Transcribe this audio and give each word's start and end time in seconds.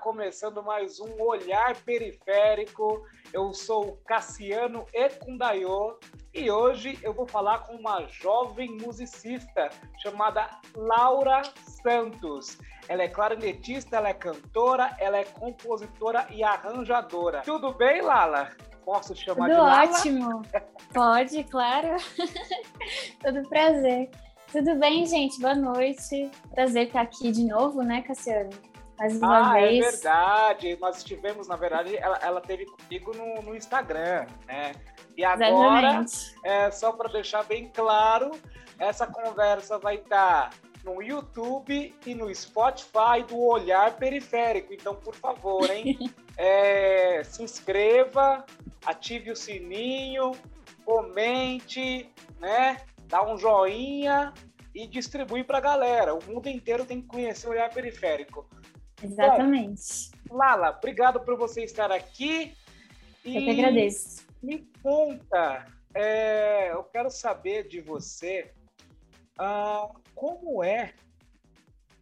começando 0.00 0.62
mais 0.62 0.98
um 0.98 1.20
Olhar 1.20 1.76
Periférico. 1.82 3.06
Eu 3.32 3.52
sou 3.52 3.98
Cassiano 4.06 4.86
Ekundayo 4.94 5.98
e 6.32 6.50
hoje 6.50 6.98
eu 7.02 7.12
vou 7.12 7.28
falar 7.28 7.66
com 7.66 7.74
uma 7.74 8.06
jovem 8.06 8.78
musicista 8.80 9.68
chamada 9.98 10.48
Laura 10.74 11.42
Santos. 11.82 12.58
Ela 12.88 13.02
é 13.02 13.08
clarinetista, 13.08 13.96
ela 13.96 14.08
é 14.08 14.14
cantora, 14.14 14.96
ela 14.98 15.18
é 15.18 15.24
compositora 15.24 16.26
e 16.30 16.42
arranjadora. 16.42 17.42
Tudo 17.42 17.72
bem, 17.74 18.00
Lala? 18.00 18.48
Posso 18.84 19.14
te 19.14 19.26
chamar 19.26 19.50
Tudo 19.50 19.54
de 19.54 19.60
Lala? 19.60 19.84
ótimo. 19.84 20.42
Pode, 20.94 21.44
claro. 21.44 21.96
Todo 23.22 23.48
prazer. 23.48 24.10
Tudo 24.50 24.76
bem, 24.76 25.04
gente? 25.04 25.38
Boa 25.40 25.54
noite. 25.54 26.30
Prazer 26.54 26.86
estar 26.86 27.02
aqui 27.02 27.30
de 27.30 27.44
novo, 27.44 27.82
né, 27.82 28.02
Cassiano? 28.02 28.69
Mais 29.00 29.16
uma 29.16 29.48
ah, 29.48 29.52
vez. 29.54 29.82
é 29.82 29.90
verdade. 29.90 30.78
Nós 30.78 30.98
estivemos, 30.98 31.48
na 31.48 31.56
verdade, 31.56 31.96
ela, 31.96 32.18
ela 32.18 32.40
teve 32.42 32.66
comigo 32.66 33.16
no, 33.16 33.40
no 33.40 33.56
Instagram, 33.56 34.26
né? 34.46 34.74
E 35.16 35.24
agora, 35.24 36.04
é, 36.44 36.70
só 36.70 36.92
para 36.92 37.10
deixar 37.10 37.42
bem 37.44 37.70
claro, 37.72 38.30
essa 38.78 39.06
conversa 39.06 39.78
vai 39.78 39.94
estar 39.94 40.50
no 40.84 41.02
YouTube 41.02 41.94
e 42.04 42.14
no 42.14 42.34
Spotify 42.34 43.24
do 43.26 43.40
Olhar 43.40 43.96
Periférico. 43.96 44.74
Então, 44.74 44.94
por 44.94 45.14
favor, 45.14 45.70
hein? 45.70 45.98
é, 46.36 47.22
se 47.24 47.42
inscreva, 47.42 48.44
ative 48.84 49.30
o 49.30 49.36
sininho, 49.36 50.32
comente, 50.84 52.06
né? 52.38 52.76
Dá 53.06 53.26
um 53.26 53.38
joinha 53.38 54.34
e 54.74 54.86
distribui 54.86 55.42
para 55.42 55.56
a 55.56 55.62
galera. 55.62 56.14
O 56.14 56.22
mundo 56.26 56.48
inteiro 56.48 56.84
tem 56.84 57.00
que 57.00 57.08
conhecer 57.08 57.48
o 57.48 57.52
Olhar 57.52 57.70
Periférico. 57.70 58.46
Exatamente. 59.02 60.10
Lala, 60.30 60.70
obrigado 60.70 61.20
por 61.20 61.36
você 61.36 61.64
estar 61.64 61.90
aqui. 61.90 62.54
Eu 63.24 63.42
que 63.42 63.50
agradeço. 63.50 64.26
Me 64.42 64.66
conta, 64.82 65.66
é, 65.94 66.72
eu 66.72 66.84
quero 66.84 67.10
saber 67.10 67.68
de 67.68 67.80
você 67.80 68.52
ah, 69.38 69.90
como 70.14 70.62
é 70.62 70.94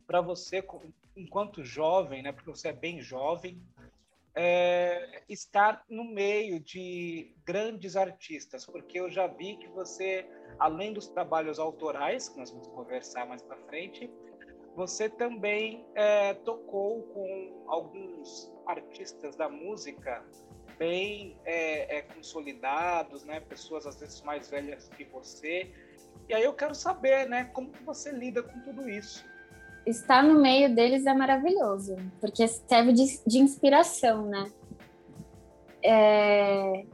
para 0.06 0.20
você, 0.20 0.64
enquanto 1.16 1.62
jovem, 1.62 2.22
né, 2.22 2.32
porque 2.32 2.50
você 2.50 2.68
é 2.68 2.72
bem 2.72 3.00
jovem, 3.00 3.62
é, 4.34 5.22
estar 5.28 5.84
no 5.88 6.04
meio 6.04 6.60
de 6.60 7.34
grandes 7.44 7.96
artistas, 7.96 8.64
porque 8.64 8.98
eu 8.98 9.10
já 9.10 9.26
vi 9.26 9.56
que 9.56 9.68
você, 9.68 10.28
além 10.58 10.92
dos 10.92 11.08
trabalhos 11.08 11.58
autorais, 11.58 12.28
que 12.28 12.38
nós 12.38 12.50
vamos 12.50 12.68
conversar 12.68 13.26
mais 13.26 13.42
para 13.42 13.56
frente, 13.66 14.10
você 14.78 15.08
também 15.08 15.84
é, 15.96 16.34
tocou 16.34 17.02
com 17.12 17.64
alguns 17.66 18.48
artistas 18.64 19.34
da 19.34 19.48
música 19.48 20.24
bem 20.78 21.36
é, 21.44 21.96
é, 21.96 22.02
consolidados, 22.02 23.24
né? 23.24 23.40
Pessoas 23.40 23.88
às 23.88 23.98
vezes 23.98 24.22
mais 24.22 24.48
velhas 24.48 24.88
que 24.90 25.02
você. 25.06 25.68
E 26.28 26.32
aí 26.32 26.44
eu 26.44 26.54
quero 26.54 26.76
saber, 26.76 27.28
né? 27.28 27.46
Como 27.46 27.72
que 27.72 27.82
você 27.82 28.12
lida 28.12 28.40
com 28.40 28.60
tudo 28.60 28.88
isso? 28.88 29.24
Estar 29.84 30.22
no 30.22 30.40
meio 30.40 30.72
deles 30.72 31.06
é 31.06 31.12
maravilhoso, 31.12 31.96
porque 32.20 32.46
serve 32.46 32.92
de, 32.92 33.20
de 33.26 33.38
inspiração, 33.40 34.26
né? 34.26 34.48
É... 35.82 36.84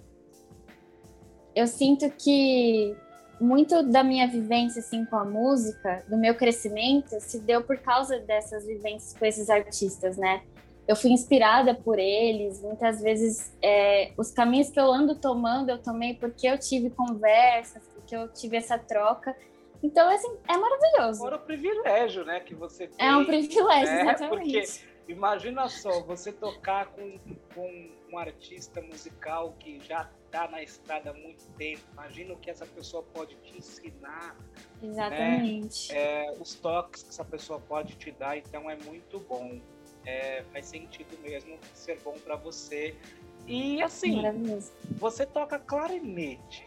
Eu 1.54 1.66
sinto 1.66 2.10
que 2.12 2.96
muito 3.44 3.82
da 3.82 4.02
minha 4.02 4.26
vivência 4.26 4.80
assim 4.80 5.04
com 5.04 5.16
a 5.16 5.24
música, 5.24 6.04
do 6.08 6.16
meu 6.16 6.34
crescimento, 6.34 7.20
se 7.20 7.38
deu 7.40 7.62
por 7.62 7.76
causa 7.78 8.18
dessas 8.18 8.66
vivências 8.66 9.16
com 9.16 9.24
esses 9.24 9.50
artistas, 9.50 10.16
né? 10.16 10.42
Eu 10.86 10.96
fui 10.96 11.10
inspirada 11.10 11.74
por 11.74 11.98
eles. 11.98 12.60
Muitas 12.60 13.00
vezes, 13.00 13.54
é, 13.62 14.12
os 14.18 14.30
caminhos 14.30 14.70
que 14.70 14.78
eu 14.78 14.92
ando 14.92 15.14
tomando, 15.14 15.70
eu 15.70 15.78
tomei 15.78 16.14
porque 16.14 16.46
eu 16.46 16.58
tive 16.58 16.90
conversas, 16.90 17.82
porque 17.94 18.14
eu 18.14 18.28
tive 18.28 18.56
essa 18.56 18.78
troca. 18.78 19.34
Então, 19.82 20.08
assim, 20.08 20.36
é 20.48 20.56
maravilhoso. 20.56 21.20
Fora 21.20 21.36
o 21.36 21.40
privilégio, 21.40 22.24
né, 22.24 22.40
que 22.40 22.54
você 22.54 22.86
tem. 22.86 23.06
É 23.06 23.16
um 23.16 23.24
privilégio, 23.24 23.94
né? 23.94 24.02
exatamente. 24.02 24.52
Porque 24.52 25.12
imagina 25.12 25.68
só, 25.68 26.02
você 26.02 26.32
tocar 26.32 26.86
com, 26.86 27.18
com 27.54 27.90
um 28.12 28.18
artista 28.18 28.80
musical 28.80 29.54
que 29.58 29.80
já 29.80 30.08
está 30.34 30.48
na 30.48 30.60
estrada 30.60 31.10
há 31.10 31.14
muito 31.14 31.46
tempo. 31.56 31.80
Imagina 31.92 32.34
o 32.34 32.36
que 32.36 32.50
essa 32.50 32.66
pessoa 32.66 33.04
pode 33.04 33.36
te 33.36 33.56
ensinar. 33.56 34.36
Exatamente. 34.82 35.92
Né? 35.92 35.98
É, 35.98 36.36
os 36.40 36.54
toques 36.56 37.04
que 37.04 37.10
essa 37.10 37.24
pessoa 37.24 37.60
pode 37.60 37.94
te 37.94 38.10
dar, 38.10 38.36
então 38.36 38.68
é 38.68 38.76
muito 38.76 39.20
bom. 39.20 39.60
É, 40.04 40.44
faz 40.52 40.66
sentido 40.66 41.16
mesmo 41.22 41.56
ser 41.72 42.00
bom 42.00 42.12
para 42.12 42.36
você. 42.36 42.94
E 43.46 43.80
assim, 43.80 44.22
você 44.98 45.24
toca 45.24 45.58
clarinete. 45.58 46.66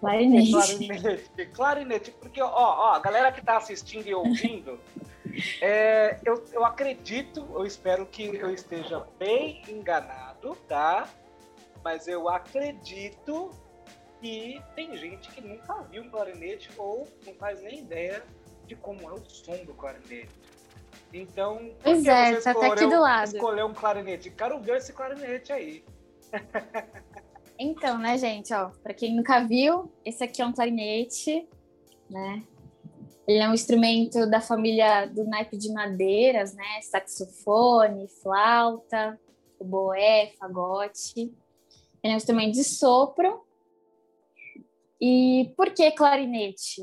Clarinete. 0.00 0.50
Clarinete, 0.50 1.46
clarinete. 1.54 2.10
Porque, 2.10 2.42
ó, 2.42 2.50
ó, 2.50 2.92
a 2.94 2.98
galera 2.98 3.30
que 3.30 3.40
está 3.40 3.56
assistindo 3.56 4.06
e 4.08 4.14
ouvindo, 4.14 4.78
é, 5.62 6.18
eu, 6.24 6.44
eu 6.52 6.64
acredito, 6.64 7.46
eu 7.54 7.64
espero 7.64 8.04
que 8.04 8.24
eu 8.24 8.52
esteja 8.52 9.06
bem 9.18 9.62
enganado, 9.68 10.56
tá? 10.68 11.08
Mas 11.84 12.06
eu 12.06 12.28
acredito 12.28 13.50
que 14.20 14.62
tem 14.74 14.96
gente 14.96 15.30
que 15.30 15.40
nunca 15.40 15.82
viu 15.82 16.02
um 16.02 16.10
clarinete 16.10 16.70
ou 16.78 17.08
não 17.26 17.34
faz 17.34 17.60
nem 17.62 17.80
ideia 17.80 18.22
de 18.66 18.76
como 18.76 19.02
é 19.10 19.12
o 19.12 19.24
som 19.28 19.56
do 19.64 19.74
clarinete. 19.74 20.30
Então, 21.12 21.74
pois 21.82 22.06
é, 22.06 22.40
tá 22.40 22.52
até 22.52 22.66
aqui 22.68 22.86
do 22.86 23.00
lado. 23.00 23.34
escolher 23.34 23.64
um 23.64 23.74
clarinete? 23.74 24.30
Quero 24.30 24.60
ver 24.60 24.78
esse 24.78 24.92
clarinete 24.92 25.52
aí. 25.52 25.84
Então, 27.58 27.98
né, 27.98 28.16
gente, 28.18 28.52
ó, 28.52 28.70
para 28.82 28.94
quem 28.94 29.14
nunca 29.14 29.44
viu, 29.44 29.92
esse 30.04 30.24
aqui 30.24 30.42
é 30.42 30.46
um 30.46 30.52
clarinete, 30.52 31.48
né? 32.10 32.42
Ele 33.26 33.38
é 33.38 33.48
um 33.48 33.54
instrumento 33.54 34.28
da 34.28 34.40
família 34.40 35.06
do 35.06 35.24
naipe 35.24 35.56
de 35.56 35.72
madeiras, 35.72 36.54
né? 36.54 36.80
Saxofone, 36.82 38.08
flauta, 38.20 39.20
oboé, 39.60 40.32
fagote. 40.38 41.32
Ele 42.02 42.12
é 42.12 42.14
um 42.14 42.16
instrumento 42.16 42.54
de 42.54 42.64
sopro. 42.64 43.44
E 45.00 45.52
por 45.56 45.72
que 45.72 45.90
clarinete? 45.92 46.82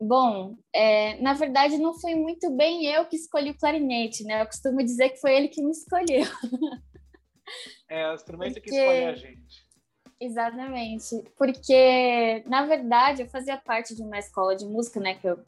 Bom, 0.00 0.56
é, 0.72 1.20
na 1.20 1.32
verdade 1.32 1.78
não 1.78 1.98
foi 1.98 2.14
muito 2.14 2.50
bem 2.50 2.86
eu 2.86 3.06
que 3.06 3.16
escolhi 3.16 3.50
o 3.50 3.58
clarinete, 3.58 4.24
né? 4.24 4.42
Eu 4.42 4.46
costumo 4.46 4.82
dizer 4.82 5.10
que 5.10 5.20
foi 5.20 5.34
ele 5.34 5.48
que 5.48 5.62
me 5.62 5.70
escolheu. 5.70 6.24
É 7.90 8.10
o 8.10 8.14
instrumento 8.14 8.54
porque... 8.54 8.70
que 8.70 8.76
escolhe 8.76 9.04
a 9.04 9.14
gente. 9.14 9.64
Exatamente, 10.18 11.22
porque 11.36 12.42
na 12.46 12.64
verdade 12.64 13.22
eu 13.22 13.28
fazia 13.28 13.58
parte 13.58 13.94
de 13.94 14.02
uma 14.02 14.18
escola 14.18 14.56
de 14.56 14.64
música, 14.64 14.98
né? 14.98 15.14
Que 15.14 15.28
eu, 15.28 15.38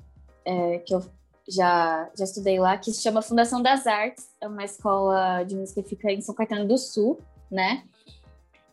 é, 0.44 0.78
que 0.80 0.94
eu 0.94 1.02
já, 1.48 2.10
já 2.16 2.24
estudei 2.24 2.58
lá, 2.58 2.76
que 2.76 2.92
se 2.92 3.02
chama 3.02 3.22
Fundação 3.22 3.62
das 3.62 3.86
Artes, 3.86 4.28
é 4.40 4.46
uma 4.46 4.64
escola 4.64 5.44
de 5.44 5.56
música 5.56 5.82
que 5.82 5.88
fica 5.88 6.12
em 6.12 6.20
São 6.20 6.34
Caetano 6.34 6.66
do 6.66 6.76
Sul, 6.76 7.18
né? 7.50 7.84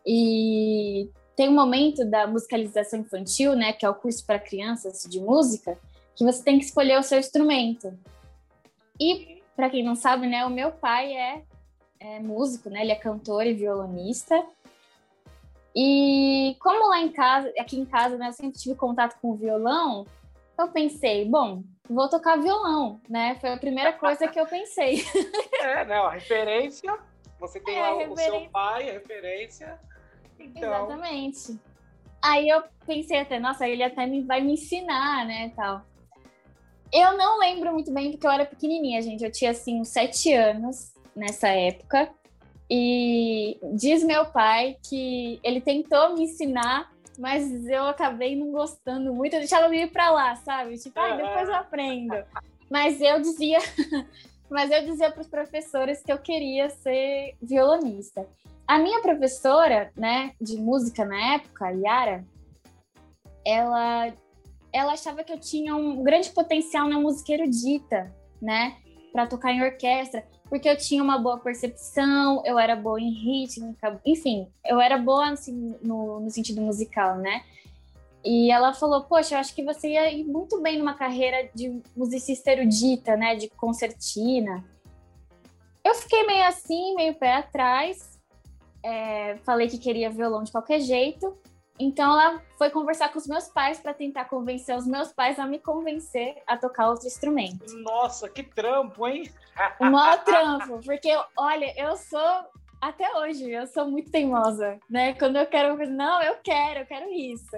E 0.06 1.09
tem 1.36 1.50
um 1.50 1.53
momento 1.53 2.06
da 2.06 2.28
musicalização 2.28 3.00
infantil, 3.00 3.56
né, 3.56 3.74
que 3.74 3.86
é 3.86 3.90
o 3.90 3.96
curso 3.96 4.25
para 4.25 4.40
crianças 4.40 5.03
de 5.09 5.19
música, 5.19 5.78
que 6.16 6.24
você 6.24 6.44
tem 6.44 6.59
que 6.59 6.66
escolher 6.66 7.00
o 7.00 7.03
seu 7.03 7.19
instrumento. 7.19 7.97
E 9.00 9.41
para 9.56 9.69
quem 9.69 9.84
não 9.84 9.96
sabe, 9.96 10.28
né, 10.28 10.46
o 10.46 10.50
meu 10.50 10.72
pai 10.72 11.14
é, 11.16 11.44
é 12.00 12.19
músico, 12.19 12.69
né, 12.69 12.81
ele 12.81 12.91
é 12.91 12.96
cantor 12.96 13.46
e 13.46 13.53
violonista. 13.53 14.44
E 15.76 16.55
como 16.59 16.90
lá 16.90 17.00
em 17.00 17.09
casa, 17.09 17.52
aqui 17.58 17.79
em 17.79 17.85
casa, 17.85 18.17
né, 18.17 18.28
eu 18.28 18.34
sempre 18.34 18.59
tive 18.59 18.76
contato 18.76 19.20
com 19.20 19.32
o 19.32 19.35
violão, 19.35 20.05
eu 20.58 20.67
pensei, 20.67 21.26
bom, 21.26 21.64
vou 21.90 22.09
tocar 22.09 22.38
violão, 22.38 23.02
né? 23.09 23.35
Foi 23.41 23.52
a 23.52 23.58
primeira 23.58 23.91
coisa 23.91 24.28
que 24.28 24.40
eu 24.40 24.46
pensei. 24.46 25.03
É, 25.61 25.85
né? 25.85 25.96
A 25.96 26.09
referência, 26.09 26.94
você 27.40 27.58
tem 27.58 27.78
é, 27.78 27.82
lá 27.82 27.96
o 27.96 28.17
seu 28.17 28.50
pai, 28.50 28.90
a 28.90 28.94
referência. 28.94 29.79
Então... 30.40 30.85
Exatamente. 30.85 31.59
Aí 32.24 32.47
eu 32.47 32.64
pensei 32.85 33.20
até, 33.20 33.40
nossa, 33.40 33.68
ele 33.68 33.84
até 33.84 34.06
me, 34.06 34.22
vai 34.22 34.41
me 34.41 34.53
ensinar, 34.53 35.26
né, 35.26 35.52
tal. 35.56 35.82
Eu 36.91 37.18
não 37.18 37.40
lembro 37.40 37.74
muito 37.74 37.91
bem 37.91 38.12
porque 38.12 38.26
eu 38.26 38.32
era 38.32 38.46
pequenininha, 38.46 39.02
gente. 39.02 39.24
Eu 39.24 39.32
tinha, 39.32 39.52
assim, 39.52 39.82
uns 39.82 39.90
sete 39.90 40.32
anos 40.32 40.94
nessa 41.16 41.47
época. 41.50 42.09
E 42.70 43.59
diz 43.74 44.03
meu 44.03 44.26
pai 44.28 44.78
que 44.88 45.40
ele 45.44 45.59
tentou 45.59 46.14
me 46.14 46.24
ensinar, 46.24 46.91
mas 47.18 47.68
eu 47.68 47.88
acabei 47.88 48.36
não 48.36 48.52
gostando 48.52 49.14
muito. 49.14 49.34
Eu 49.34 49.40
deixava 49.40 49.76
ir 49.76 49.91
pra 49.91 50.12
lá, 50.12 50.36
sabe? 50.38 50.78
Tipo, 50.78 51.00
ah, 51.00 51.16
depois 51.16 51.50
eu 51.50 51.56
aprendo. 51.56 52.16
Mas 52.70 53.00
eu 53.02 53.22
dizia... 53.22 53.59
mas 54.50 54.72
eu 54.72 54.84
dizia 54.86 55.12
para 55.12 55.22
os 55.22 55.28
professores 55.28 56.02
que 56.02 56.12
eu 56.12 56.18
queria 56.18 56.70
ser 56.70 57.36
violonista. 57.41 58.28
A 58.68 58.80
minha 58.80 59.02
professora, 59.02 59.92
né, 59.96 60.34
de 60.40 60.58
música 60.58 61.06
na 61.06 61.36
época, 61.36 61.70
Yara, 61.72 62.26
ela 63.46 64.14
ela 64.72 64.94
achava 64.94 65.24
que 65.24 65.32
eu 65.32 65.40
tinha 65.40 65.76
um 65.76 66.02
grande 66.02 66.32
potencial 66.32 66.90
na 66.90 67.00
música 67.00 67.32
erudita, 67.32 68.12
né? 68.42 68.78
para 69.14 69.28
tocar 69.28 69.54
em 69.54 69.64
orquestra, 69.64 70.26
porque 70.50 70.68
eu 70.68 70.76
tinha 70.76 71.04
uma 71.04 71.20
boa 71.20 71.38
percepção, 71.38 72.42
eu 72.44 72.58
era 72.58 72.76
boa 72.76 73.00
em 73.00 73.12
rítmica, 73.12 74.02
enfim, 74.04 74.48
eu 74.66 74.82
era 74.82 74.98
boa 74.98 75.30
assim, 75.30 75.76
no, 75.84 76.20
no 76.20 76.30
sentido 76.32 76.60
musical, 76.60 77.18
né? 77.18 77.44
E 78.26 78.50
ela 78.50 78.74
falou: 78.74 79.04
Poxa, 79.04 79.36
eu 79.36 79.40
acho 79.40 79.54
que 79.54 79.64
você 79.64 79.90
ia 79.90 80.12
ir 80.12 80.24
muito 80.24 80.60
bem 80.62 80.80
numa 80.80 80.96
carreira 80.96 81.50
de 81.54 81.82
musicista 81.96 82.52
erudita, 82.52 83.16
né? 83.16 83.36
De 83.36 83.50
concertina. 83.50 84.64
Eu 85.84 85.94
fiquei 85.96 86.26
meio 86.26 86.46
assim, 86.46 86.96
meio 86.96 87.14
pé 87.16 87.36
atrás. 87.36 88.13
É, 88.84 89.38
falei 89.38 89.68
que 89.68 89.78
queria 89.78 90.09
violão 90.09 90.44
de 90.44 90.52
qualquer 90.52 90.80
jeito. 90.80 91.38
Então 91.80 92.12
ela 92.12 92.41
foi 92.58 92.70
conversar 92.70 93.12
com 93.12 93.18
os 93.18 93.28
meus 93.28 93.47
pais 93.47 93.80
para 93.80 93.94
tentar 93.94 94.26
convencer 94.26 94.76
os 94.78 94.85
meus 94.85 95.12
pais 95.12 95.40
a 95.40 95.46
me 95.47 95.58
convencer 95.58 96.35
a 96.46 96.56
tocar 96.56 96.90
outro 96.90 97.08
instrumento. 97.08 97.66
Nossa, 97.78 98.30
que 98.30 98.44
trampo, 98.44 99.08
hein? 99.08 99.32
O 99.80 99.85
maior 99.85 100.22
trampo, 100.24 100.80
porque 100.85 101.09
olha, 101.35 101.74
eu 101.76 101.97
sou 101.97 102.46
até 102.80 103.18
hoje, 103.18 103.50
eu 103.50 103.66
sou 103.66 103.90
muito 103.90 104.12
teimosa, 104.12 104.78
né? 104.90 105.14
Quando 105.14 105.38
eu 105.38 105.47
quero, 105.47 105.76
não, 105.90 106.22
eu 106.22 106.36
quero, 106.44 106.82
eu 106.82 106.86
quero 106.86 107.09
isso. 107.12 107.58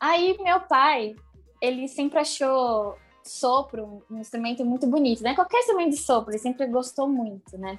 Aí 0.00 0.36
meu 0.40 0.60
pai, 0.60 1.14
ele 1.60 1.86
sempre 1.86 2.18
achou 2.18 2.98
sopro 3.22 4.02
um 4.10 4.18
instrumento 4.18 4.64
muito 4.64 4.86
bonito, 4.86 5.22
né? 5.22 5.34
Qualquer 5.34 5.58
instrumento 5.58 5.90
de 5.90 5.98
sopro, 5.98 6.32
ele 6.32 6.38
sempre 6.38 6.66
gostou 6.66 7.08
muito, 7.08 7.56
né? 7.56 7.78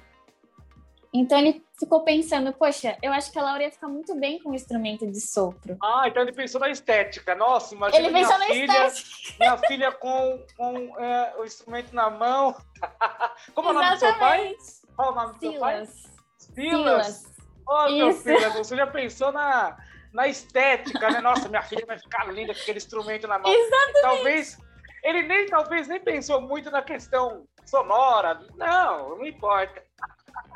Então 1.12 1.38
ele 1.38 1.64
ficou 1.78 2.02
pensando, 2.02 2.52
poxa, 2.52 2.96
eu 3.02 3.12
acho 3.12 3.30
que 3.32 3.38
a 3.38 3.42
Laura 3.42 3.62
ia 3.62 3.70
ficar 3.70 3.88
muito 3.88 4.14
bem 4.14 4.38
com 4.38 4.50
o 4.50 4.54
instrumento 4.54 5.06
de 5.06 5.20
sopro. 5.20 5.76
Ah, 5.82 6.04
então 6.06 6.22
ele 6.22 6.32
pensou 6.32 6.60
na 6.60 6.70
estética. 6.70 7.34
Nossa, 7.34 7.74
imagina 7.74 8.06
ele 8.06 8.12
pensou 8.12 8.38
minha 8.38 8.48
na 8.48 8.54
filha, 8.54 8.92
minha 9.38 9.58
filha 9.58 9.92
com, 9.92 10.44
com 10.56 11.00
é, 11.00 11.34
o 11.38 11.44
instrumento 11.44 11.94
na 11.94 12.10
mão. 12.10 12.56
Como 13.54 13.68
é 13.68 13.70
o 13.70 13.74
nome 13.74 13.90
do 13.90 13.98
seu 13.98 14.18
pai? 14.18 14.56
Qual 14.94 15.08
é 15.08 15.12
o 15.12 15.14
nome 15.14 15.32
do 15.34 15.40
seu 15.40 15.60
pai? 15.60 15.86
Silas. 15.86 16.12
Silas. 16.38 17.36
Ô, 17.68 17.88
meu 17.90 18.12
filho, 18.12 18.52
você 18.52 18.76
já 18.76 18.86
pensou 18.86 19.32
na, 19.32 19.76
na 20.12 20.28
estética, 20.28 21.10
né? 21.10 21.20
Nossa, 21.20 21.48
minha 21.48 21.62
filha 21.62 21.84
vai 21.84 21.98
ficar 21.98 22.24
linda 22.32 22.54
com 22.54 22.60
aquele 22.60 22.78
instrumento 22.78 23.26
na 23.26 23.38
mão. 23.38 23.52
Exatamente. 23.52 24.02
Talvez, 24.02 24.58
ele 25.02 25.22
nem, 25.22 25.46
talvez 25.46 25.88
nem 25.88 26.00
pensou 26.00 26.40
muito 26.40 26.70
na 26.70 26.80
questão 26.80 27.46
sonora. 27.64 28.40
Não, 28.54 29.16
não 29.16 29.26
importa. 29.26 29.85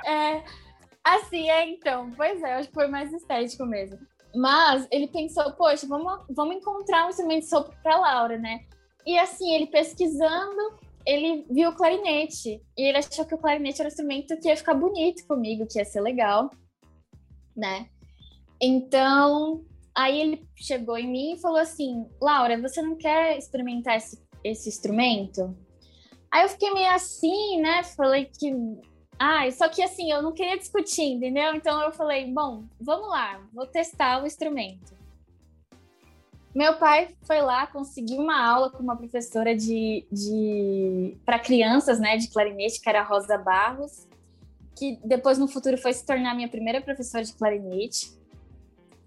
É, 0.05 0.43
assim, 1.05 1.49
é 1.51 1.69
então. 1.69 2.11
Pois 2.17 2.43
é, 2.43 2.55
acho 2.55 2.69
que 2.69 2.75
foi 2.75 2.89
mais 2.89 3.13
estético 3.13 3.65
mesmo. 3.67 3.99
Mas 4.35 4.87
ele 4.91 5.09
pensou, 5.09 5.53
poxa, 5.53 5.87
vamos, 5.87 6.25
vamos 6.31 6.57
encontrar 6.57 7.07
um 7.07 7.11
instrumento 7.11 7.43
de 7.43 7.49
sopro 7.49 7.75
para 7.83 7.99
Laura, 7.99 8.39
né? 8.39 8.61
E 9.07 9.19
assim, 9.19 9.53
ele 9.53 9.67
pesquisando, 9.67 10.79
ele 11.05 11.47
viu 11.51 11.71
o 11.71 11.75
clarinete. 11.75 12.63
E 12.77 12.83
ele 12.83 12.99
achou 12.99 13.25
que 13.25 13.35
o 13.35 13.39
clarinete 13.39 13.81
era 13.81 13.89
um 13.89 13.93
instrumento 13.93 14.39
que 14.39 14.49
ia 14.49 14.57
ficar 14.57 14.75
bonito 14.75 15.27
comigo, 15.27 15.67
que 15.67 15.79
ia 15.79 15.85
ser 15.85 16.01
legal, 16.01 16.51
né? 17.57 17.89
Então, 18.61 19.65
aí 19.95 20.21
ele 20.21 20.49
chegou 20.55 20.99
em 20.99 21.11
mim 21.11 21.33
e 21.33 21.41
falou 21.41 21.59
assim: 21.59 22.07
Laura, 22.21 22.61
você 22.61 22.83
não 22.83 22.97
quer 22.97 23.39
experimentar 23.39 23.97
esse, 23.97 24.23
esse 24.45 24.69
instrumento? 24.69 25.57
Aí 26.31 26.43
eu 26.43 26.49
fiquei 26.49 26.73
meio 26.73 26.91
assim, 26.91 27.61
né? 27.61 27.83
Falei 27.83 28.27
que. 28.27 28.53
Ah, 29.23 29.51
só 29.51 29.69
que 29.69 29.83
assim, 29.83 30.11
eu 30.11 30.23
não 30.23 30.33
queria 30.33 30.57
discutir, 30.57 31.03
entendeu? 31.03 31.55
Então 31.55 31.79
eu 31.83 31.93
falei: 31.93 32.33
bom, 32.33 32.65
vamos 32.81 33.11
lá, 33.11 33.39
vou 33.53 33.67
testar 33.67 34.23
o 34.23 34.27
instrumento. 34.27 34.99
Meu 36.55 36.79
pai 36.79 37.15
foi 37.25 37.43
lá, 37.43 37.67
conseguiu 37.67 38.19
uma 38.19 38.43
aula 38.43 38.71
com 38.71 38.83
uma 38.83 38.97
professora 38.97 39.55
de, 39.55 40.07
de 40.11 41.19
para 41.23 41.39
crianças, 41.39 42.01
né, 42.01 42.17
de 42.17 42.29
clarinete, 42.29 42.81
que 42.81 42.89
era 42.89 43.03
Rosa 43.03 43.37
Barros, 43.37 44.09
que 44.75 44.99
depois 45.05 45.37
no 45.37 45.47
futuro 45.47 45.77
foi 45.77 45.93
se 45.93 46.05
tornar 46.05 46.35
minha 46.35 46.49
primeira 46.49 46.81
professora 46.81 47.23
de 47.23 47.35
clarinete. 47.35 48.19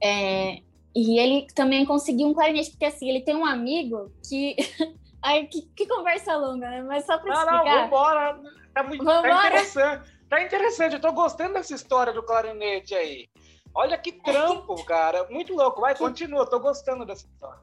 É, 0.01 0.59
e 0.95 1.17
ele 1.17 1.47
também 1.55 1.85
conseguiu 1.85 2.27
um 2.27 2.35
clarinete, 2.35 2.69
porque 2.69 2.85
assim, 2.85 3.09
ele 3.09 3.21
tem 3.21 3.35
um 3.35 3.45
amigo 3.45 4.11
que. 4.29 4.55
Ai, 5.25 5.47
que, 5.47 5.61
que 5.75 5.87
conversa 5.87 6.35
longa, 6.35 6.69
né? 6.69 6.83
Mas 6.83 7.05
só 7.05 7.17
para 7.17 7.33
Não, 7.33 7.45
não, 7.45 7.53
explicar. 7.55 7.83
vambora. 7.85 8.62
Tá, 8.73 8.83
muito, 8.83 9.03
tá 9.05 9.47
interessante. 9.47 10.13
Tá 10.29 10.41
interessante, 10.41 10.93
eu 10.93 11.01
tô 11.01 11.11
gostando 11.11 11.53
dessa 11.53 11.75
história 11.75 12.11
do 12.11 12.23
clarinete 12.23 12.95
aí. 12.95 13.29
Olha 13.75 13.97
que 13.97 14.11
trampo, 14.11 14.83
cara. 14.85 15.27
Muito 15.29 15.53
louco. 15.53 15.81
Vai, 15.81 15.95
continua, 15.95 16.49
tô 16.49 16.59
gostando 16.59 17.05
dessa 17.05 17.25
história. 17.25 17.61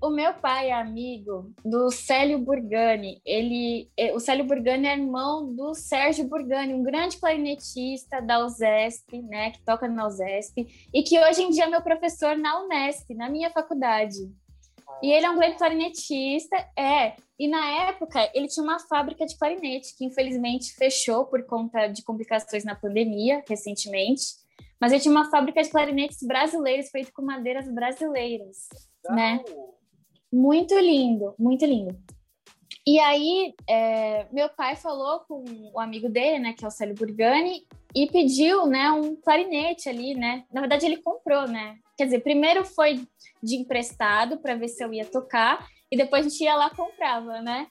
O 0.00 0.10
meu 0.10 0.34
pai 0.34 0.68
é 0.68 0.74
amigo 0.74 1.52
do 1.64 1.90
Célio 1.90 2.38
Burgani. 2.38 3.20
Ele, 3.24 3.90
eh, 3.96 4.12
o 4.14 4.20
Célio 4.20 4.44
Burgani 4.44 4.86
é 4.86 4.92
irmão 4.92 5.54
do 5.54 5.74
Sérgio 5.74 6.28
Burgani, 6.28 6.74
um 6.74 6.82
grande 6.82 7.16
clarinetista 7.16 8.20
da 8.20 8.44
USESP, 8.44 9.22
né, 9.22 9.52
que 9.52 9.64
toca 9.64 9.88
na 9.88 10.06
USESP, 10.06 10.66
e 10.92 11.02
que 11.02 11.18
hoje 11.18 11.42
em 11.42 11.50
dia 11.50 11.64
é 11.64 11.68
meu 11.68 11.82
professor 11.82 12.36
na 12.36 12.62
Unesp, 12.62 13.14
na 13.14 13.30
minha 13.30 13.50
faculdade. 13.50 14.30
E 15.02 15.10
ele 15.10 15.26
é 15.26 15.30
um 15.30 15.36
grande 15.36 15.56
clarinetista, 15.56 16.56
é. 16.76 17.16
E 17.38 17.48
na 17.48 17.88
época 17.88 18.30
ele 18.34 18.48
tinha 18.48 18.64
uma 18.64 18.78
fábrica 18.78 19.26
de 19.26 19.36
clarinete 19.36 19.96
que 19.96 20.04
infelizmente 20.04 20.74
fechou 20.74 21.26
por 21.26 21.44
conta 21.44 21.86
de 21.86 22.02
complicações 22.02 22.64
na 22.64 22.74
pandemia 22.74 23.44
recentemente. 23.48 24.24
Mas 24.80 24.92
ele 24.92 25.00
tinha 25.00 25.12
uma 25.12 25.30
fábrica 25.30 25.62
de 25.62 25.70
clarinetes 25.70 26.22
brasileiros 26.22 26.90
feito 26.90 27.12
com 27.12 27.22
madeiras 27.22 27.70
brasileiras, 27.72 28.68
né? 29.08 29.42
Muito 30.32 30.78
lindo, 30.78 31.34
muito 31.38 31.64
lindo. 31.64 31.96
E 32.86 33.00
aí, 33.00 33.52
é, 33.68 34.26
meu 34.32 34.48
pai 34.48 34.76
falou 34.76 35.20
com 35.20 35.44
o 35.74 35.80
amigo 35.80 36.08
dele, 36.08 36.38
né, 36.38 36.52
que 36.52 36.64
é 36.64 36.68
o 36.68 36.70
Célio 36.70 36.94
Burgani, 36.94 37.66
e 37.92 38.06
pediu, 38.06 38.64
né, 38.66 38.92
um 38.92 39.16
clarinete 39.16 39.88
ali, 39.88 40.14
né? 40.14 40.44
Na 40.52 40.60
verdade, 40.60 40.86
ele 40.86 40.98
comprou, 40.98 41.48
né? 41.48 41.78
Quer 41.96 42.04
dizer, 42.04 42.20
primeiro 42.20 42.64
foi 42.64 43.06
de 43.42 43.56
emprestado 43.56 44.38
para 44.38 44.54
ver 44.54 44.68
se 44.68 44.84
eu 44.84 44.92
ia 44.92 45.04
tocar, 45.04 45.66
e 45.90 45.96
depois 45.96 46.26
a 46.26 46.28
gente 46.28 46.42
ia 46.42 46.56
lá 46.56 46.66
e 46.66 46.76
comprava, 46.76 47.40
né? 47.40 47.66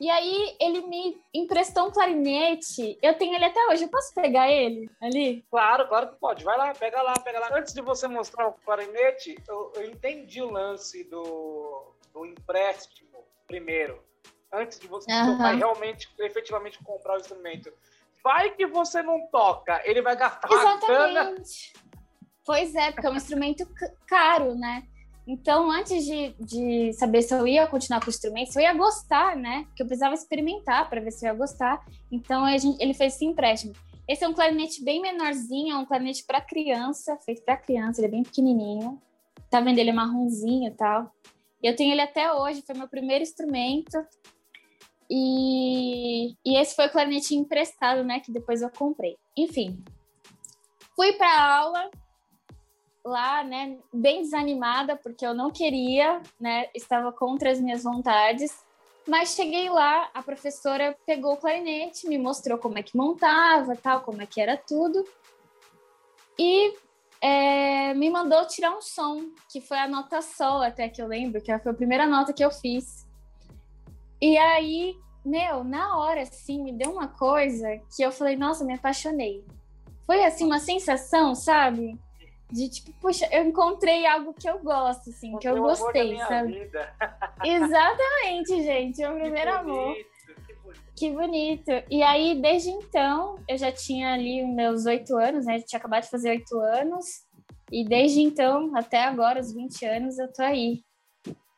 E 0.00 0.10
aí 0.10 0.56
ele 0.60 0.82
me 0.82 1.16
emprestou 1.32 1.86
um 1.86 1.90
clarinete. 1.90 2.98
Eu 3.00 3.14
tenho 3.14 3.34
ele 3.34 3.44
até 3.44 3.64
hoje. 3.68 3.84
Eu 3.84 3.88
posso 3.88 4.12
pegar 4.12 4.50
ele 4.50 4.90
ali? 5.00 5.44
Claro, 5.50 5.88
claro 5.88 6.08
que 6.08 6.16
pode. 6.16 6.44
Vai 6.44 6.58
lá, 6.58 6.74
pega 6.74 7.00
lá, 7.00 7.14
pega 7.14 7.38
lá. 7.38 7.48
Antes 7.52 7.72
de 7.72 7.80
você 7.80 8.08
mostrar 8.08 8.48
o 8.48 8.52
clarinete, 8.52 9.36
eu, 9.48 9.72
eu 9.76 9.84
entendi 9.84 10.42
o 10.42 10.50
lance 10.50 11.04
do, 11.04 11.94
do 12.12 12.26
empréstimo 12.26 13.24
primeiro. 13.46 14.02
Antes 14.52 14.78
de 14.80 14.88
você 14.88 15.10
Aham. 15.10 15.36
tocar 15.36 15.54
realmente, 15.54 16.08
efetivamente 16.18 16.82
comprar 16.82 17.14
o 17.14 17.20
instrumento. 17.20 17.72
Vai 18.22 18.50
que 18.50 18.66
você 18.66 19.02
não 19.02 19.26
toca, 19.28 19.80
ele 19.84 20.02
vai 20.02 20.16
gastar. 20.16 20.50
Exatamente. 20.50 21.72
Pois 22.44 22.74
é, 22.74 22.92
porque 22.92 23.06
é 23.06 23.10
um 23.10 23.16
instrumento 23.16 23.66
ca- 23.66 23.92
caro, 24.06 24.54
né? 24.54 24.86
Então, 25.26 25.70
antes 25.70 26.04
de, 26.04 26.34
de 26.38 26.92
saber 26.92 27.22
se 27.22 27.34
eu 27.34 27.46
ia 27.46 27.66
continuar 27.66 28.00
com 28.00 28.06
o 28.06 28.10
instrumento, 28.10 28.52
se 28.52 28.58
eu 28.58 28.62
ia 28.62 28.74
gostar, 28.74 29.34
né? 29.34 29.64
Porque 29.68 29.82
eu 29.82 29.86
precisava 29.86 30.14
experimentar 30.14 30.88
para 30.90 31.00
ver 31.00 31.10
se 31.10 31.24
eu 31.24 31.32
ia 31.32 31.38
gostar. 31.38 31.82
Então, 32.12 32.46
gente, 32.58 32.82
ele 32.82 32.92
fez 32.92 33.14
esse 33.14 33.24
empréstimo. 33.24 33.72
Esse 34.06 34.22
é 34.22 34.28
um 34.28 34.34
clarinete 34.34 34.84
bem 34.84 35.00
menorzinho, 35.00 35.74
é 35.74 35.78
um 35.78 35.86
clarinete 35.86 36.24
para 36.26 36.42
criança, 36.42 37.16
feito 37.24 37.42
para 37.42 37.56
criança, 37.56 38.00
ele 38.00 38.08
é 38.08 38.10
bem 38.10 38.22
pequenininho. 38.22 39.00
Tá 39.50 39.60
vendo? 39.60 39.78
Ele 39.78 39.90
é 39.90 39.94
marronzinho 39.94 40.68
e 40.68 40.74
tal. 40.74 41.10
Eu 41.62 41.74
tenho 41.74 41.92
ele 41.92 42.02
até 42.02 42.30
hoje, 42.30 42.62
foi 42.66 42.76
meu 42.76 42.86
primeiro 42.88 43.22
instrumento. 43.22 43.96
E, 45.08 46.34
e 46.44 46.56
esse 46.58 46.76
foi 46.76 46.86
o 46.86 46.92
clarinete 46.92 47.34
emprestado, 47.34 48.04
né? 48.04 48.20
Que 48.20 48.30
depois 48.30 48.60
eu 48.60 48.68
comprei. 48.70 49.16
Enfim, 49.34 49.82
fui 50.94 51.12
para 51.14 51.56
aula 51.56 51.90
lá, 53.04 53.44
né? 53.44 53.78
Bem 53.92 54.22
desanimada, 54.22 54.96
porque 54.96 55.26
eu 55.26 55.34
não 55.34 55.50
queria, 55.50 56.22
né? 56.40 56.68
Estava 56.74 57.12
contra 57.12 57.50
as 57.50 57.60
minhas 57.60 57.82
vontades. 57.82 58.64
Mas 59.06 59.34
cheguei 59.34 59.68
lá, 59.68 60.08
a 60.14 60.22
professora 60.22 60.96
pegou 61.04 61.34
o 61.34 61.36
clarinete, 61.36 62.08
me 62.08 62.16
mostrou 62.16 62.56
como 62.56 62.78
é 62.78 62.82
que 62.82 62.96
montava, 62.96 63.76
tal, 63.76 64.00
como 64.00 64.22
é 64.22 64.26
que 64.26 64.40
era 64.40 64.56
tudo. 64.56 65.04
E 66.38 66.74
é, 67.20 67.92
me 67.92 68.08
mandou 68.08 68.46
tirar 68.46 68.74
um 68.74 68.80
som, 68.80 69.30
que 69.50 69.60
foi 69.60 69.78
a 69.78 69.86
nota 69.86 70.22
sol, 70.22 70.62
até 70.62 70.88
que 70.88 71.02
eu 71.02 71.06
lembro, 71.06 71.42
que 71.42 71.56
foi 71.58 71.72
a 71.72 71.74
primeira 71.74 72.06
nota 72.06 72.32
que 72.32 72.44
eu 72.44 72.50
fiz. 72.50 73.06
E 74.20 74.38
aí, 74.38 74.96
meu, 75.24 75.62
na 75.62 75.98
hora, 75.98 76.22
assim, 76.22 76.62
me 76.62 76.72
deu 76.72 76.92
uma 76.92 77.08
coisa 77.08 77.78
que 77.94 78.02
eu 78.02 78.10
falei, 78.10 78.36
nossa, 78.36 78.64
me 78.64 78.72
apaixonei. 78.72 79.44
Foi, 80.06 80.24
assim, 80.24 80.46
uma 80.46 80.58
sensação, 80.58 81.34
sabe? 81.34 81.98
De 82.54 82.68
tipo, 82.70 82.92
puxa, 83.00 83.28
eu 83.32 83.44
encontrei 83.44 84.06
algo 84.06 84.32
que 84.32 84.48
eu 84.48 84.60
gosto, 84.60 85.10
assim, 85.10 85.36
que 85.38 85.48
eu 85.48 85.56
amor 85.56 85.70
gostei, 85.70 86.16
sabe? 86.18 86.70
Exatamente, 87.44 88.62
gente, 88.62 89.02
é 89.02 89.10
o 89.10 89.14
Que 89.14 89.20
primeiro 89.22 89.54
amor. 89.54 89.88
bonito, 89.88 90.06
que 90.46 90.54
bonito. 90.54 90.94
Que 90.96 91.10
bonito. 91.10 91.70
E 91.90 92.02
aí, 92.04 92.40
desde 92.40 92.70
então, 92.70 93.42
eu 93.48 93.58
já 93.58 93.72
tinha 93.72 94.12
ali 94.14 94.44
os 94.44 94.54
meus 94.54 94.86
oito 94.86 95.16
anos, 95.16 95.46
né? 95.46 95.56
Eu 95.58 95.66
tinha 95.66 95.78
acabado 95.80 96.04
de 96.04 96.10
fazer 96.10 96.30
oito 96.30 96.56
anos. 96.60 97.24
E 97.72 97.84
desde 97.84 98.20
então, 98.20 98.70
até 98.76 99.02
agora, 99.02 99.40
os 99.40 99.52
20 99.52 99.84
anos, 99.86 100.16
eu 100.18 100.32
tô 100.32 100.42
aí. 100.42 100.84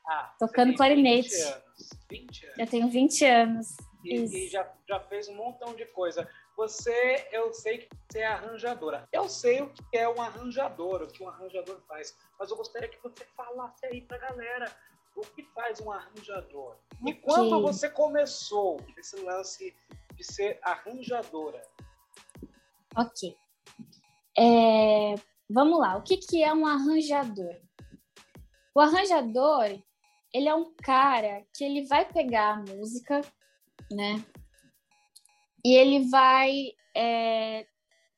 Ah, 0.08 0.32
Tocando 0.38 0.74
clarinete. 0.74 1.28
20 1.28 1.42
anos. 1.42 1.90
20 2.08 2.44
anos. 2.46 2.58
Eu 2.58 2.66
tenho 2.68 2.88
20 2.88 3.24
anos. 3.26 3.66
e, 4.02 4.14
e, 4.24 4.48
já, 4.48 4.66
já 4.88 4.98
fez 5.00 5.28
um 5.28 5.34
montão 5.34 5.74
de 5.74 5.84
coisa. 5.86 6.26
Você, 6.56 7.28
eu 7.32 7.52
sei 7.52 7.78
que 7.78 7.88
você 8.08 8.20
é 8.20 8.26
arranjadora. 8.26 9.06
Eu 9.12 9.28
sei 9.28 9.60
o 9.60 9.68
que 9.70 9.96
é 9.96 10.08
um 10.08 10.20
arranjador, 10.20 11.02
o 11.02 11.06
que 11.06 11.22
um 11.22 11.28
arranjador 11.28 11.80
faz. 11.86 12.16
Mas 12.38 12.50
eu 12.50 12.56
gostaria 12.56 12.88
que 12.88 13.02
você 13.02 13.24
falasse 13.36 13.84
aí 13.86 14.00
pra 14.00 14.16
galera 14.18 14.74
o 15.14 15.20
que 15.20 15.42
faz 15.54 15.80
um 15.80 15.92
arranjador. 15.92 16.76
E 17.06 17.12
quando 17.14 17.60
você 17.60 17.90
começou 17.90 18.80
esse 18.96 19.16
lance 19.20 19.74
de 20.14 20.24
ser 20.24 20.58
arranjadora? 20.62 21.62
Ok. 22.96 23.36
É, 24.38 25.14
vamos 25.48 25.78
lá, 25.78 25.96
o 25.96 26.02
que, 26.02 26.16
que 26.16 26.42
é 26.42 26.52
um 26.52 26.66
arranjador? 26.66 27.56
O 28.74 28.80
arranjador, 28.80 29.64
ele 30.32 30.48
é 30.48 30.54
um 30.54 30.74
cara 30.74 31.42
que 31.54 31.64
ele 31.64 31.86
vai 31.86 32.04
pegar 32.10 32.54
a 32.54 32.74
música, 32.74 33.22
né? 33.90 34.22
E 35.66 35.74
ele 35.74 36.08
vai 36.08 36.74
é, 36.96 37.66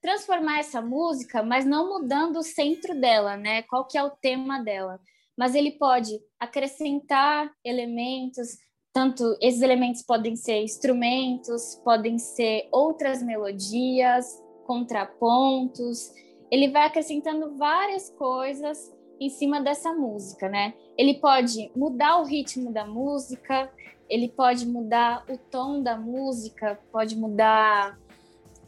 transformar 0.02 0.58
essa 0.58 0.82
música, 0.82 1.42
mas 1.42 1.64
não 1.64 1.88
mudando 1.88 2.36
o 2.36 2.42
centro 2.42 2.94
dela, 2.94 3.38
né? 3.38 3.62
Qual 3.62 3.86
que 3.86 3.96
é 3.96 4.02
o 4.04 4.10
tema 4.10 4.62
dela. 4.62 5.00
Mas 5.34 5.54
ele 5.54 5.70
pode 5.70 6.10
acrescentar 6.38 7.50
elementos, 7.64 8.58
tanto 8.92 9.34
esses 9.40 9.62
elementos 9.62 10.02
podem 10.02 10.36
ser 10.36 10.62
instrumentos, 10.62 11.76
podem 11.82 12.18
ser 12.18 12.68
outras 12.70 13.22
melodias, 13.22 14.26
contrapontos. 14.66 16.12
Ele 16.50 16.68
vai 16.68 16.84
acrescentando 16.84 17.56
várias 17.56 18.10
coisas 18.10 18.94
em 19.18 19.30
cima 19.30 19.58
dessa 19.58 19.94
música, 19.94 20.50
né? 20.50 20.74
Ele 20.98 21.14
pode 21.14 21.72
mudar 21.74 22.18
o 22.18 22.24
ritmo 22.24 22.70
da 22.70 22.86
música, 22.86 23.72
ele 24.08 24.28
pode 24.28 24.66
mudar 24.66 25.24
o 25.28 25.36
tom 25.36 25.82
da 25.82 25.96
música, 25.96 26.78
pode 26.90 27.16
mudar 27.16 27.98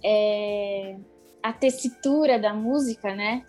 é, 0.04 0.96
a 1.42 1.52
tessitura 1.52 2.38
da 2.38 2.52
música, 2.52 3.14
né? 3.14 3.46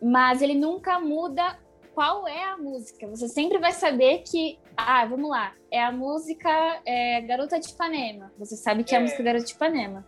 Mas 0.00 0.40
ele 0.40 0.54
nunca 0.54 0.98
muda 0.98 1.58
qual 1.94 2.26
é 2.26 2.44
a 2.44 2.56
música. 2.56 3.06
Você 3.08 3.28
sempre 3.28 3.58
vai 3.58 3.72
saber 3.72 4.22
que, 4.22 4.58
ah, 4.76 5.04
vamos 5.04 5.28
lá, 5.28 5.52
é 5.70 5.82
a 5.82 5.92
música 5.92 6.80
é, 6.86 7.20
Garota 7.22 7.58
de 7.58 7.68
Ipanema. 7.68 8.32
Você 8.38 8.56
sabe 8.56 8.84
que 8.84 8.94
é, 8.94 8.96
é 8.96 9.00
a 9.00 9.02
música 9.02 9.22
Garota 9.22 9.44
de 9.44 9.52
Ipanema. 9.52 10.06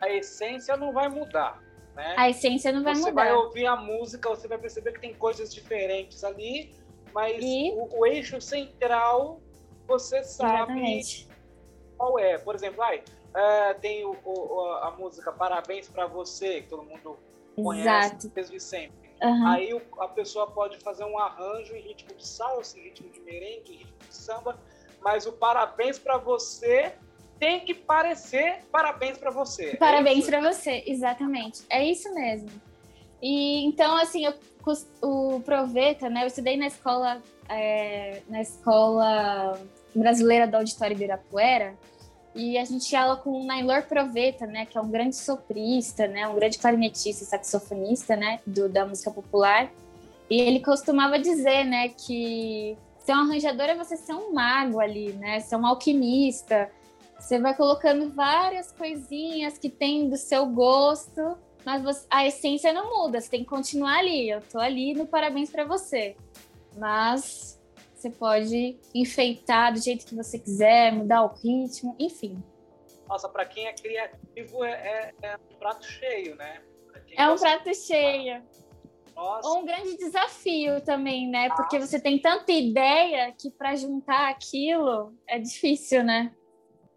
A 0.00 0.10
essência 0.10 0.76
não 0.76 0.92
vai 0.92 1.08
mudar. 1.08 1.60
Né? 1.94 2.14
A 2.18 2.28
essência 2.28 2.70
não 2.70 2.84
vai 2.84 2.94
você 2.94 3.10
mudar. 3.10 3.24
Você 3.24 3.30
vai 3.30 3.32
ouvir 3.32 3.66
a 3.66 3.76
música, 3.76 4.28
você 4.28 4.46
vai 4.46 4.58
perceber 4.58 4.92
que 4.92 5.00
tem 5.00 5.14
coisas 5.14 5.52
diferentes 5.52 6.22
ali, 6.22 6.74
mas 7.14 7.42
e... 7.42 7.72
o, 7.72 8.00
o 8.00 8.06
eixo 8.06 8.38
central 8.40 9.40
você 9.86 10.22
sabe 10.24 10.54
Exatamente. 10.54 11.28
qual 11.96 12.18
é. 12.18 12.38
Por 12.38 12.54
exemplo, 12.54 12.82
ai, 12.82 13.02
uh, 13.30 13.80
tem 13.80 14.04
o, 14.04 14.16
o, 14.24 14.60
a 14.82 14.90
música 14.92 15.32
Parabéns 15.32 15.88
para 15.88 16.06
Você, 16.06 16.62
que 16.62 16.68
todo 16.68 16.82
mundo 16.82 17.18
conhece 17.54 18.28
desde 18.28 18.60
sempre. 18.60 19.06
Uhum. 19.22 19.46
Aí 19.46 19.72
o, 19.72 19.82
a 20.00 20.08
pessoa 20.08 20.46
pode 20.50 20.78
fazer 20.78 21.04
um 21.04 21.18
arranjo 21.18 21.74
em 21.74 21.80
ritmo 21.80 22.14
de 22.14 22.26
salsa, 22.26 22.78
em 22.78 22.82
ritmo 22.82 23.10
de 23.10 23.20
merengue, 23.20 23.72
em 23.72 23.76
ritmo 23.78 23.98
de 24.08 24.14
samba, 24.14 24.58
mas 25.00 25.26
o 25.26 25.32
Parabéns 25.32 25.98
para 25.98 26.18
Você 26.18 26.94
tem 27.38 27.60
que 27.60 27.74
parecer 27.74 28.62
parabéns 28.72 29.18
para 29.18 29.30
você. 29.30 29.70
É 29.70 29.76
parabéns 29.76 30.26
é 30.26 30.30
para 30.30 30.52
você, 30.52 30.82
exatamente. 30.86 31.64
É 31.68 31.84
isso 31.84 32.12
mesmo. 32.14 32.48
E 33.20 33.64
então, 33.64 33.96
assim, 33.96 34.24
eu, 34.24 34.34
o 35.02 35.40
Proveta, 35.40 36.08
né? 36.08 36.22
Eu 36.22 36.26
estudei 36.26 36.56
na 36.56 36.66
escola, 36.66 37.22
é, 37.48 38.22
na 38.28 38.40
escola 38.40 39.58
brasileira 39.94 40.46
do 40.46 40.56
Auditório 40.56 40.94
Ibirapuera, 40.94 41.74
e 42.36 42.58
a 42.58 42.64
gente 42.66 42.94
aula 42.94 43.16
com 43.16 43.30
o 43.30 43.44
Nailor 43.44 43.84
Proveta, 43.84 44.46
né, 44.46 44.66
que 44.66 44.76
é 44.76 44.80
um 44.80 44.90
grande 44.90 45.16
soprista, 45.16 46.06
né, 46.06 46.28
um 46.28 46.34
grande 46.34 46.58
clarinetista, 46.58 47.24
saxofonista, 47.24 48.14
né, 48.14 48.40
do, 48.46 48.68
da 48.68 48.84
música 48.84 49.10
popular. 49.10 49.72
E 50.28 50.38
ele 50.42 50.60
costumava 50.60 51.18
dizer, 51.18 51.64
né, 51.64 51.88
que 51.88 52.76
ser 52.98 53.12
um 53.12 53.20
arranjador 53.20 53.66
é 53.66 53.74
você 53.74 53.96
ser 53.96 54.12
um 54.12 54.34
mago 54.34 54.80
ali, 54.80 55.14
né, 55.14 55.40
ser 55.40 55.56
um 55.56 55.66
alquimista. 55.66 56.70
Você 57.18 57.38
vai 57.38 57.56
colocando 57.56 58.10
várias 58.10 58.70
coisinhas 58.70 59.56
que 59.56 59.70
tem 59.70 60.10
do 60.10 60.18
seu 60.18 60.44
gosto, 60.44 61.38
mas 61.64 61.82
você, 61.82 62.06
a 62.10 62.26
essência 62.26 62.70
não 62.70 62.98
muda, 62.98 63.18
você 63.18 63.30
tem 63.30 63.40
que 63.40 63.48
continuar 63.48 64.00
ali. 64.00 64.28
Eu 64.28 64.42
tô 64.42 64.58
ali 64.58 64.92
no 64.92 65.06
parabéns 65.06 65.48
para 65.48 65.64
você. 65.64 66.14
Mas 66.76 67.55
você 67.96 68.10
pode 68.10 68.78
enfeitar 68.94 69.72
do 69.72 69.80
jeito 69.80 70.06
que 70.06 70.14
você 70.14 70.38
quiser, 70.38 70.92
mudar 70.92 71.24
o 71.24 71.28
ritmo, 71.28 71.96
enfim. 71.98 72.42
Nossa, 73.08 73.26
para 73.28 73.46
quem 73.46 73.66
é 73.66 73.72
criativo 73.72 74.62
é, 74.62 74.70
é, 74.70 75.14
é, 75.22 75.36
um 75.36 75.58
prato 75.58 75.86
cheio, 75.86 76.36
né? 76.36 76.62
É 77.16 77.28
um 77.28 77.36
prato 77.36 77.74
cheio. 77.74 78.44
Nossa. 79.14 79.48
Ou 79.48 79.60
um 79.60 79.64
grande 79.64 79.96
desafio 79.96 80.82
também, 80.82 81.26
né? 81.30 81.48
Nossa. 81.48 81.62
Porque 81.62 81.78
você 81.78 81.98
tem 81.98 82.20
tanta 82.20 82.52
ideia 82.52 83.32
que 83.32 83.50
para 83.50 83.74
juntar 83.74 84.28
aquilo 84.28 85.16
é 85.26 85.38
difícil, 85.38 86.04
né? 86.04 86.36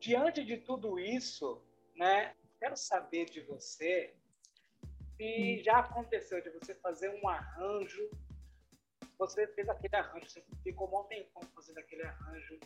Diante 0.01 0.43
de 0.43 0.57
tudo 0.57 0.99
isso, 0.99 1.61
né? 1.95 2.33
Quero 2.59 2.75
saber 2.75 3.25
de 3.25 3.39
você 3.41 4.13
se 5.15 5.59
hum. 5.59 5.63
já 5.63 5.79
aconteceu 5.79 6.41
de 6.41 6.49
você 6.49 6.75
fazer 6.75 7.09
um 7.23 7.27
arranjo 7.29 8.09
você 9.19 9.45
fez 9.47 9.67
aquele 9.67 9.95
arranjo, 9.97 10.29
você 10.29 10.41
ficou 10.63 10.87
um 10.87 11.03
tempão 11.03 11.43
fazendo 11.53 11.77
aquele 11.77 12.03
arranjo, 12.03 12.59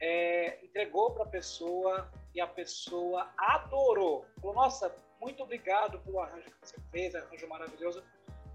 é, 0.00 0.64
entregou 0.64 1.12
para 1.12 1.24
a 1.24 1.28
pessoa 1.28 2.10
e 2.34 2.40
a 2.40 2.46
pessoa 2.46 3.30
adorou. 3.36 4.24
Falou, 4.40 4.54
nossa, 4.56 4.94
muito 5.20 5.42
obrigado 5.42 5.98
pelo 6.00 6.20
arranjo 6.20 6.50
que 6.50 6.68
você 6.68 6.76
fez, 6.90 7.14
arranjo 7.14 7.46
maravilhoso. 7.46 8.02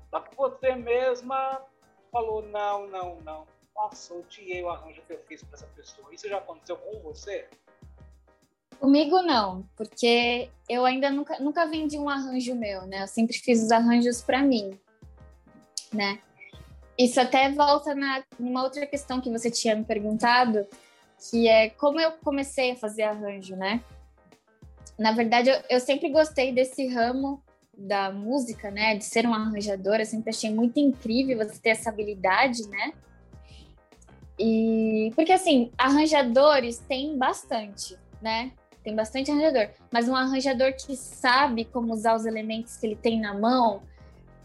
Só 0.09 0.19
que 0.21 0.35
você 0.35 0.75
mesma 0.75 1.63
falou, 2.11 2.41
não, 2.41 2.87
não, 2.87 3.21
não. 3.21 3.47
Nossa, 3.75 4.13
odiei 4.15 4.63
o 4.63 4.69
arranjo 4.69 5.01
que 5.03 5.13
eu 5.13 5.23
fiz 5.27 5.43
para 5.43 5.53
essa 5.53 5.67
pessoa. 5.67 6.13
Isso 6.13 6.27
já 6.27 6.39
aconteceu 6.39 6.77
com 6.77 6.99
você? 6.99 7.47
Comigo 8.79 9.21
não, 9.21 9.69
porque 9.75 10.49
eu 10.67 10.85
ainda 10.85 11.11
nunca, 11.11 11.39
nunca 11.39 11.65
vendi 11.65 11.99
um 11.99 12.09
arranjo 12.09 12.55
meu, 12.55 12.87
né? 12.87 13.03
Eu 13.03 13.07
sempre 13.07 13.37
fiz 13.37 13.61
os 13.61 13.71
arranjos 13.71 14.21
para 14.21 14.41
mim, 14.41 14.79
né? 15.93 16.21
Isso 16.99 17.21
até 17.21 17.49
volta 17.49 17.95
na 17.95 18.21
numa 18.37 18.61
outra 18.61 18.85
questão 18.85 19.21
que 19.21 19.29
você 19.29 19.49
tinha 19.49 19.73
me 19.73 19.85
perguntado, 19.85 20.67
que 21.29 21.47
é 21.47 21.69
como 21.69 21.97
eu 21.97 22.11
comecei 22.21 22.71
a 22.71 22.75
fazer 22.75 23.03
arranjo, 23.03 23.55
né? 23.55 23.81
Na 24.97 25.13
verdade, 25.13 25.49
eu, 25.49 25.61
eu 25.69 25.79
sempre 25.79 26.09
gostei 26.09 26.51
desse 26.51 26.87
ramo 26.87 27.41
da 27.73 28.11
música, 28.11 28.69
né? 28.69 28.97
De 28.97 29.05
ser 29.05 29.25
uma 29.25 29.37
arranjadora, 29.37 30.01
eu 30.01 30.05
sempre 30.05 30.31
achei 30.31 30.53
muito 30.53 30.77
incrível 30.77 31.37
você 31.37 31.57
ter 31.57 31.69
essa 31.69 31.89
habilidade, 31.89 32.67
né? 32.67 32.91
E 34.37 35.13
porque 35.15 35.31
assim, 35.31 35.71
arranjadores 35.77 36.79
tem 36.79 37.17
bastante, 37.17 37.97
né? 38.21 38.51
Tem 38.83 38.93
bastante 38.93 39.31
arranjador, 39.31 39.69
mas 39.89 40.09
um 40.09 40.15
arranjador 40.17 40.73
que 40.75 40.97
sabe 40.97 41.63
como 41.63 41.93
usar 41.93 42.13
os 42.15 42.25
elementos 42.25 42.75
que 42.75 42.85
ele 42.85 42.95
tem 42.97 43.21
na 43.21 43.33
mão, 43.33 43.83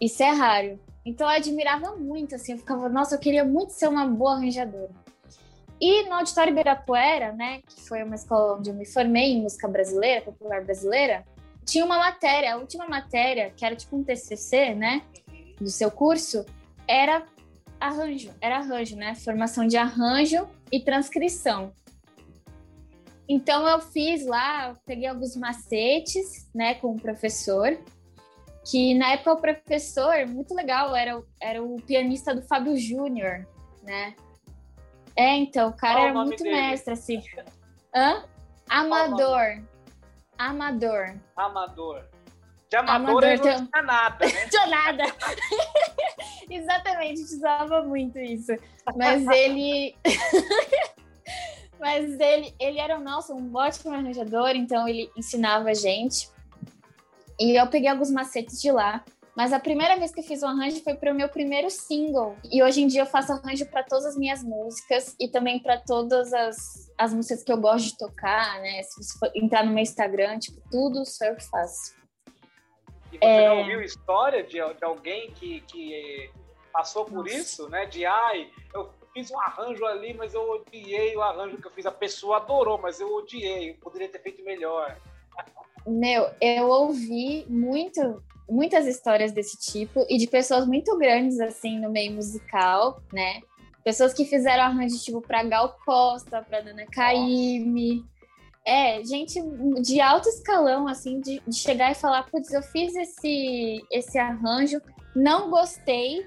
isso 0.01 0.23
é 0.23 0.31
raro. 0.31 0.79
Então 1.05 1.31
eu 1.31 1.37
admirava 1.37 1.97
muito, 1.97 2.35
assim, 2.35 2.53
eu 2.53 2.59
ficava, 2.59 2.89
nossa, 2.89 3.15
eu 3.15 3.19
queria 3.19 3.45
muito 3.45 3.71
ser 3.71 3.89
uma 3.89 4.07
boa 4.07 4.35
arranjadora. 4.35 4.91
E 5.81 6.05
no 6.05 6.15
Auditório 6.15 6.53
Ibirapuera, 6.53 7.33
né, 7.33 7.61
que 7.67 7.81
foi 7.83 8.03
uma 8.03 8.15
escola 8.15 8.57
onde 8.57 8.71
eu 8.71 8.75
me 8.75 8.87
formei 8.87 9.33
em 9.33 9.43
música 9.43 9.69
brasileira, 9.69 10.23
popular 10.23 10.65
brasileira, 10.65 11.25
tinha 11.65 11.85
uma 11.85 11.99
matéria, 11.99 12.55
a 12.55 12.57
última 12.57 12.87
matéria, 12.87 13.51
que 13.51 13.65
era 13.65 13.75
tipo 13.75 13.97
um 13.97 14.05
TCC, 14.05 14.75
né, 14.75 15.03
do 15.61 15.69
seu 15.69 15.91
curso, 15.91 16.45
era 16.87 17.27
arranjo, 17.81 18.31
era 18.41 18.59
arranjo, 18.59 18.97
né, 18.97 19.15
formação 19.15 19.67
de 19.67 19.77
arranjo 19.77 20.49
e 20.73 20.81
transcrição. 20.81 21.73
Então 23.29 23.67
eu 23.67 23.81
fiz 23.81 24.25
lá, 24.27 24.69
eu 24.69 24.77
peguei 24.85 25.09
alguns 25.09 25.37
macetes, 25.37 26.49
né, 26.55 26.75
com 26.75 26.93
o 26.93 27.01
professor, 27.01 27.79
que 28.65 28.95
na 28.95 29.13
época 29.13 29.33
o 29.33 29.41
professor, 29.41 30.27
muito 30.27 30.55
legal, 30.55 30.97
era, 30.97 31.23
era 31.41 31.63
o 31.63 31.77
pianista 31.83 32.35
do 32.35 32.43
Fábio 32.43 32.77
Júnior, 32.77 33.47
né? 33.83 34.15
É, 35.17 35.37
então, 35.37 35.69
o 35.69 35.77
cara 35.77 35.95
Qual 35.95 36.07
era 36.07 36.19
o 36.19 36.25
muito 36.25 36.43
dele? 36.43 36.57
mestre, 36.57 36.95
assim. 36.95 37.23
Hã? 37.95 38.25
Amador. 38.69 39.63
Amador. 40.39 41.15
Amador. 41.37 42.05
De 42.69 42.77
amador, 42.77 43.11
amador 43.11 43.25
então... 43.25 43.59
não 43.59 43.67
tinha 43.67 43.83
nada, 43.83 44.27
né? 44.27 44.33
tinha 44.51 44.67
nada. 44.67 45.05
Exatamente, 46.51 47.21
usava 47.23 47.83
muito 47.83 48.19
isso. 48.19 48.53
Mas 48.97 49.27
ele... 49.29 49.95
Mas 51.79 52.19
ele, 52.19 52.55
ele 52.59 52.79
era, 52.79 52.99
nossa, 52.99 53.35
um 53.35 53.55
ótimo 53.55 53.93
arranjador, 53.93 54.51
então 54.51 54.89
ele 54.89 55.11
ensinava 55.17 55.69
a 55.69 55.75
gente. 55.75 56.31
E 57.39 57.59
eu 57.59 57.67
peguei 57.69 57.89
alguns 57.89 58.11
macetes 58.11 58.61
de 58.61 58.71
lá. 58.71 59.05
Mas 59.37 59.53
a 59.53 59.59
primeira 59.59 59.97
vez 59.97 60.13
que 60.13 60.21
eu 60.21 60.25
fiz 60.25 60.43
um 60.45 60.49
arranjo 60.49 60.81
foi 60.85 60.95
para 60.95 61.11
o 61.11 61.15
meu 61.15 61.29
primeiro 61.29 61.69
single. 61.69 62.37
E 62.53 62.63
hoje 62.63 62.83
em 62.83 62.87
dia 62.87 63.03
eu 63.03 63.07
faço 63.07 63.33
arranjo 63.33 63.67
para 63.67 63.83
todas 63.83 64.07
as 64.07 64.17
minhas 64.17 64.45
músicas 64.45 65.17
e 65.19 65.29
também 65.29 65.59
para 65.59 65.81
todas 65.81 66.33
as 66.33 66.85
as 66.97 67.13
músicas 67.13 67.43
que 67.43 67.53
eu 67.53 67.57
gosto 67.57 67.87
de 67.87 67.99
tocar, 67.99 68.61
né? 68.61 68.83
Se 68.83 69.03
você 69.03 69.19
for 69.19 69.31
entrar 69.35 69.65
no 69.65 69.73
meu 69.73 69.83
Instagram, 69.83 70.39
tipo, 70.39 70.61
tudo 70.71 71.05
só 71.05 71.25
eu 71.25 71.41
faço. 71.41 71.95
E 73.13 73.19
você 73.19 73.25
é... 73.25 73.45
já 73.45 73.53
ouviu 73.55 73.83
história 73.83 74.43
de, 74.43 74.53
de 74.53 74.85
alguém 74.85 75.31
que, 75.33 75.61
que 75.63 76.31
passou 76.73 77.05
por 77.05 77.25
Nossa. 77.25 77.37
isso, 77.37 77.69
né? 77.69 77.87
De 77.87 78.07
ai, 78.07 78.51
eu 78.73 78.91
fiz 79.13 79.31
um 79.31 79.41
arranjo 79.41 79.85
ali, 79.87 80.15
mas 80.15 80.35
eu 80.35 80.49
odiei 80.49 81.17
o 81.17 81.23
arranjo 81.23 81.59
que 81.59 81.67
eu 81.67 81.73
fiz. 81.73 81.87
A 81.87 81.93
pessoa 81.93 82.37
adorou, 82.37 82.79
mas 82.79 83.01
eu 83.01 83.13
odiei, 83.13 83.71
eu 83.71 83.75
poderia 83.77 84.09
ter 84.09 84.21
feito 84.21 84.43
melhor. 84.45 84.97
Meu, 85.87 86.31
eu 86.41 86.69
ouvi 86.69 87.45
muito, 87.49 88.23
muitas 88.49 88.87
histórias 88.87 89.33
desse 89.33 89.59
tipo 89.59 90.05
e 90.09 90.17
de 90.17 90.27
pessoas 90.27 90.67
muito 90.67 90.97
grandes 90.97 91.39
assim 91.41 91.79
no 91.79 91.91
meio 91.91 92.13
musical, 92.13 93.03
né? 93.13 93.41
Pessoas 93.85 94.15
que 94.15 94.25
fizeram 94.25 94.65
arranjo 94.65 94.99
tipo 94.99 95.21
para 95.21 95.45
Gal 95.45 95.77
Costa, 95.85 96.43
para 96.43 96.63
Dana 96.63 96.87
Caymmi. 96.87 98.03
É, 98.67 99.05
gente 99.05 99.39
de 99.83 100.01
alto 100.01 100.27
escalão, 100.27 100.89
assim, 100.89 101.21
de, 101.21 101.39
de 101.47 101.55
chegar 101.55 101.93
e 101.93 101.95
falar, 101.95 102.23
putz, 102.31 102.51
eu 102.51 102.63
fiz 102.63 102.97
esse, 102.97 103.85
esse 103.93 104.19
arranjo, 104.19 104.81
não 105.15 105.51
gostei, 105.51 106.27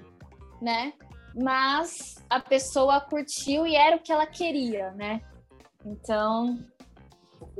né? 0.61 0.93
Mas 1.35 2.23
a 2.29 2.39
pessoa 2.39 3.01
curtiu 3.01 3.65
e 3.65 3.75
era 3.75 3.95
o 3.95 3.99
que 3.99 4.11
ela 4.11 4.27
queria, 4.27 4.91
né? 4.91 5.19
Então, 5.83 6.59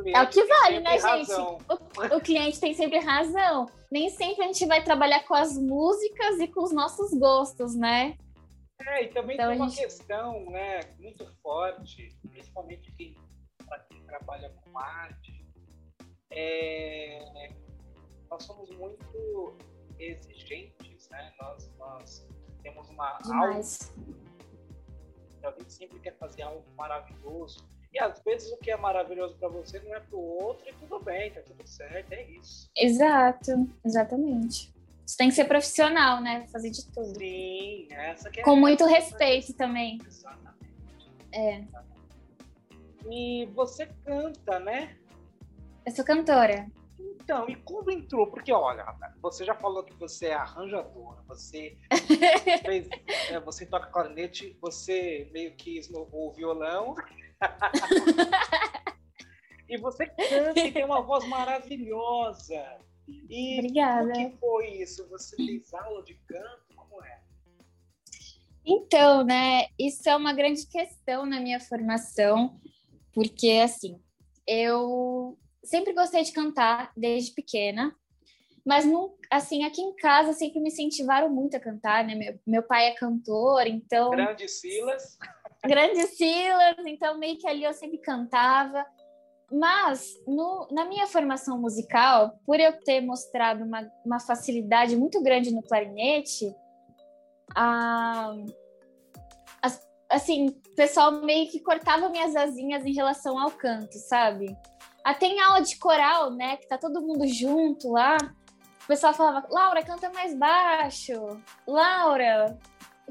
é 0.06 0.22
o 0.22 0.30
que 0.30 0.44
vale, 0.44 0.80
né, 0.80 1.00
gente? 1.00 1.32
O, 1.32 2.18
o, 2.18 2.22
cliente 2.22 2.60
tem 2.60 2.74
sempre 2.74 3.00
razão. 3.00 3.68
Nem 3.92 4.10
sempre 4.10 4.44
a 4.44 4.48
gente 4.48 4.66
vai 4.66 4.84
trabalhar 4.84 5.24
com 5.26 5.34
as 5.34 5.58
músicas 5.58 6.40
e 6.40 6.48
com 6.48 6.64
os 6.64 6.74
nossos 6.74 7.12
gostos, 7.18 7.76
né? 7.76 8.18
É, 8.86 9.04
e 9.04 9.08
também 9.08 9.36
então, 9.36 9.50
tem 9.50 9.58
uma 9.58 9.70
gente... 9.70 9.82
questão 9.82 10.46
né, 10.52 10.82
muito 11.00 11.26
forte, 11.42 12.16
principalmente 12.30 12.92
quem, 12.94 13.16
quem 13.90 14.02
trabalha 14.06 14.54
com 14.64 14.78
arte, 14.78 15.46
é, 16.30 17.50
nós 18.30 18.44
somos 18.44 18.70
muito 18.78 19.58
exigentes, 19.98 21.10
né? 21.10 21.34
Nós, 21.42 21.72
nós 21.78 22.28
temos 22.62 22.90
uma 22.90 23.18
Demais. 23.20 23.94
a 25.44 25.52
gente 25.52 25.74
sempre 25.74 26.00
quer 26.00 26.16
fazer 26.18 26.44
algo 26.44 26.64
maravilhoso. 26.76 27.68
E 27.98 28.00
às 28.00 28.22
vezes 28.22 28.52
o 28.52 28.58
que 28.58 28.70
é 28.70 28.78
maravilhoso 28.78 29.36
para 29.38 29.50
você 29.50 29.80
não 29.80 29.96
é 29.96 30.00
para 30.00 30.16
o 30.16 30.22
outro 30.22 30.70
e 30.70 30.74
tudo 30.74 31.00
bem, 31.00 31.32
tá 31.32 31.42
tudo 31.42 31.68
certo, 31.68 32.14
é 32.14 32.24
isso. 32.26 32.70
Exato, 32.78 33.68
exatamente. 33.84 34.72
Você 35.04 35.18
tem 35.18 35.30
que 35.30 35.36
ser 35.36 35.46
profissional, 35.46 36.22
né? 36.22 36.46
Fazer 36.52 36.70
de 36.70 36.86
tudo. 36.92 37.18
Sim, 37.18 37.88
essa 37.90 38.30
que 38.30 38.42
é 38.42 38.44
Com 38.44 38.56
muito 38.56 38.86
respeito 38.86 39.52
também. 39.54 39.98
Exatamente. 40.06 41.12
É. 41.32 41.64
E 43.10 43.48
você 43.56 43.88
canta, 44.06 44.60
né? 44.60 44.96
Eu 45.84 45.92
sou 45.92 46.06
cantora. 46.06 46.68
Então, 47.00 47.50
e 47.50 47.56
como 47.56 47.90
entrou? 47.90 48.28
Porque, 48.28 48.54
olha, 48.54 48.86
você 49.22 49.44
já 49.44 49.56
falou 49.56 49.84
que 49.84 49.94
você 49.96 50.28
é 50.28 50.34
arranjadora, 50.36 51.20
você 51.28 51.76
fez, 52.64 52.88
é, 53.30 53.40
você 53.40 53.66
toca 53.66 53.88
clarinete, 53.88 54.56
você 54.62 55.28
meio 55.34 55.56
que 55.56 55.80
esnovou 55.80 56.30
o 56.30 56.34
violão. 56.34 56.96
e 59.70 59.78
você 59.78 60.06
canta 60.06 60.60
e 60.60 60.72
tem 60.72 60.86
uma 60.86 61.02
voz 61.02 61.28
maravilhosa. 61.28 62.64
E 63.30 63.60
Obrigada. 63.60 64.10
o 64.10 64.14
que 64.14 64.38
foi 64.38 64.68
isso? 64.82 65.08
Você 65.10 65.36
fez 65.36 65.74
aula 65.74 66.04
de 66.04 66.16
canto? 66.28 66.64
Como 66.76 67.04
é? 67.04 67.22
Então, 68.66 69.24
né, 69.24 69.68
isso 69.80 70.10
é 70.10 70.16
uma 70.16 70.34
grande 70.34 70.68
questão 70.68 71.26
na 71.26 71.40
minha 71.40 71.60
formação, 71.60 72.60
porque, 73.14 73.62
assim, 73.64 74.02
eu 74.46 75.38
sempre 75.64 75.94
gostei 75.94 76.24
de 76.24 76.34
cantar 76.34 76.92
desde 76.96 77.34
pequena, 77.34 77.96
mas 78.66 78.86
não, 78.86 79.16
assim, 79.32 79.64
aqui 79.64 79.82
em 79.82 79.96
casa 79.96 80.34
sempre 80.34 80.60
me 80.60 80.68
incentivaram 80.68 81.30
muito 81.30 81.56
a 81.56 81.60
cantar, 81.62 82.06
né? 82.06 82.16
Meu, 82.16 82.40
meu 82.46 82.64
pai 82.64 82.88
é 82.88 82.96
cantor, 82.96 83.66
então. 83.66 84.10
Grande 84.10 84.50
Silas. 84.50 85.18
Grande 85.66 86.06
Silas, 86.08 86.78
então 86.86 87.18
meio 87.18 87.38
que 87.38 87.48
ali 87.48 87.64
eu 87.64 87.74
sempre 87.74 87.98
cantava. 87.98 88.86
Mas 89.52 90.14
no, 90.28 90.68
na 90.72 90.86
minha 90.86 91.08
formação 91.08 91.58
musical, 91.60 92.38
por 92.46 92.60
eu 92.60 92.74
ter 92.84 93.02
mostrado 93.02 93.64
uma, 93.64 93.90
uma 94.06 94.20
facilidade 94.20 94.96
muito 94.96 95.22
grande 95.24 95.54
no 95.54 95.64
clarinete, 95.64 96.54
a, 97.56 98.34
as, 99.62 99.82
assim, 100.10 100.48
o 100.48 100.76
pessoal 100.76 101.12
meio 101.24 101.50
que 101.50 101.62
cortava 101.62 102.10
minhas 102.10 102.36
asinhas 102.36 102.86
em 102.86 102.94
relação 102.94 103.40
ao 103.40 103.52
canto, 103.52 103.94
sabe? 103.94 104.54
Até 105.02 105.28
em 105.28 105.40
aula 105.40 105.62
de 105.62 105.78
coral, 105.80 106.32
né, 106.32 106.58
que 106.58 106.68
tá 106.68 106.78
todo 106.78 107.02
mundo 107.02 107.26
junto 107.26 107.94
lá, 107.94 108.18
o 108.84 108.88
pessoal 108.88 109.14
falava, 109.14 109.48
Laura, 109.50 109.84
canta 109.84 110.10
mais 110.12 110.34
baixo. 110.34 111.14
Laura, 111.66 112.58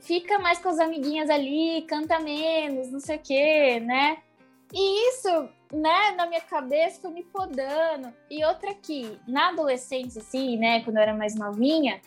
fica 0.00 0.38
mais 0.38 0.58
com 0.58 0.68
as 0.68 0.78
amiguinhas 0.78 1.30
ali, 1.30 1.82
canta 1.82 2.18
menos, 2.18 2.90
não 2.90 3.00
sei 3.00 3.16
o 3.16 3.20
quê, 3.20 3.80
né? 3.80 4.18
E 4.72 5.10
isso 5.10 5.48
né, 5.72 6.12
na 6.16 6.26
minha 6.26 6.40
cabeça 6.40 7.00
foi 7.00 7.10
me 7.10 7.24
podando. 7.24 8.12
E 8.30 8.44
outra 8.44 8.70
aqui, 8.70 9.18
na 9.26 9.48
adolescência, 9.48 10.20
assim, 10.20 10.56
né, 10.56 10.82
quando 10.82 10.96
eu 10.96 11.02
era 11.02 11.14
mais 11.14 11.34
novinha, 11.34 12.00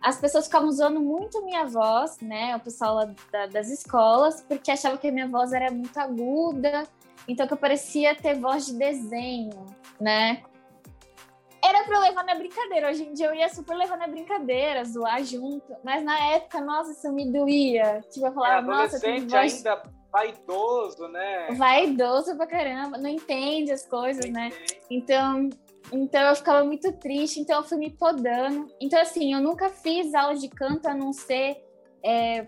as 0.00 0.20
pessoas 0.20 0.46
ficavam 0.46 0.68
usando 0.68 1.00
muito 1.00 1.44
minha 1.44 1.64
voz, 1.64 2.18
né, 2.20 2.54
o 2.56 2.60
pessoal 2.60 3.06
da, 3.32 3.46
das 3.46 3.70
escolas, 3.70 4.42
porque 4.42 4.70
achava 4.70 4.98
que 4.98 5.08
a 5.08 5.12
minha 5.12 5.28
voz 5.28 5.52
era 5.52 5.70
muito 5.70 5.96
aguda, 5.98 6.84
então 7.26 7.46
que 7.46 7.52
eu 7.52 7.58
parecia 7.58 8.14
ter 8.14 8.34
voz 8.34 8.66
de 8.66 8.74
desenho, 8.74 9.64
né. 10.00 10.42
Era 11.64 11.84
pra 11.84 11.96
eu 11.96 12.00
levar 12.00 12.24
na 12.24 12.34
brincadeira. 12.34 12.90
Hoje 12.90 13.04
em 13.04 13.12
dia 13.14 13.26
eu 13.26 13.34
ia 13.34 13.48
super 13.48 13.74
levar 13.74 13.96
na 13.96 14.06
brincadeira, 14.06 14.84
zoar 14.84 15.24
junto. 15.24 15.74
Mas 15.82 16.04
na 16.04 16.18
época, 16.32 16.60
nossa, 16.60 16.92
isso 16.92 17.10
me 17.12 17.32
doía. 17.32 18.02
Tipo, 18.10 18.26
eu 18.26 18.32
falava, 18.32 18.58
é, 18.58 18.76
nossa, 18.76 19.00
tem 19.00 19.26
voz... 19.26 19.56
ainda 19.56 19.82
vaidoso, 20.12 21.08
né? 21.08 21.48
Vaidoso 21.56 22.36
pra 22.36 22.46
caramba, 22.46 22.96
não 22.96 23.10
entende 23.10 23.72
as 23.72 23.84
coisas, 23.84 24.24
não 24.26 24.32
né? 24.32 24.48
Entende. 24.48 24.80
Então, 24.88 25.48
então 25.92 26.22
eu 26.22 26.36
ficava 26.36 26.64
muito 26.64 26.92
triste, 26.92 27.40
então 27.40 27.56
eu 27.58 27.64
fui 27.64 27.78
me 27.78 27.90
podando. 27.90 28.68
Então, 28.80 29.00
assim, 29.00 29.34
eu 29.34 29.40
nunca 29.40 29.70
fiz 29.70 30.14
aula 30.14 30.36
de 30.36 30.48
canto 30.48 30.86
a 30.86 30.94
não 30.94 31.12
ser. 31.12 31.56
É, 32.04 32.46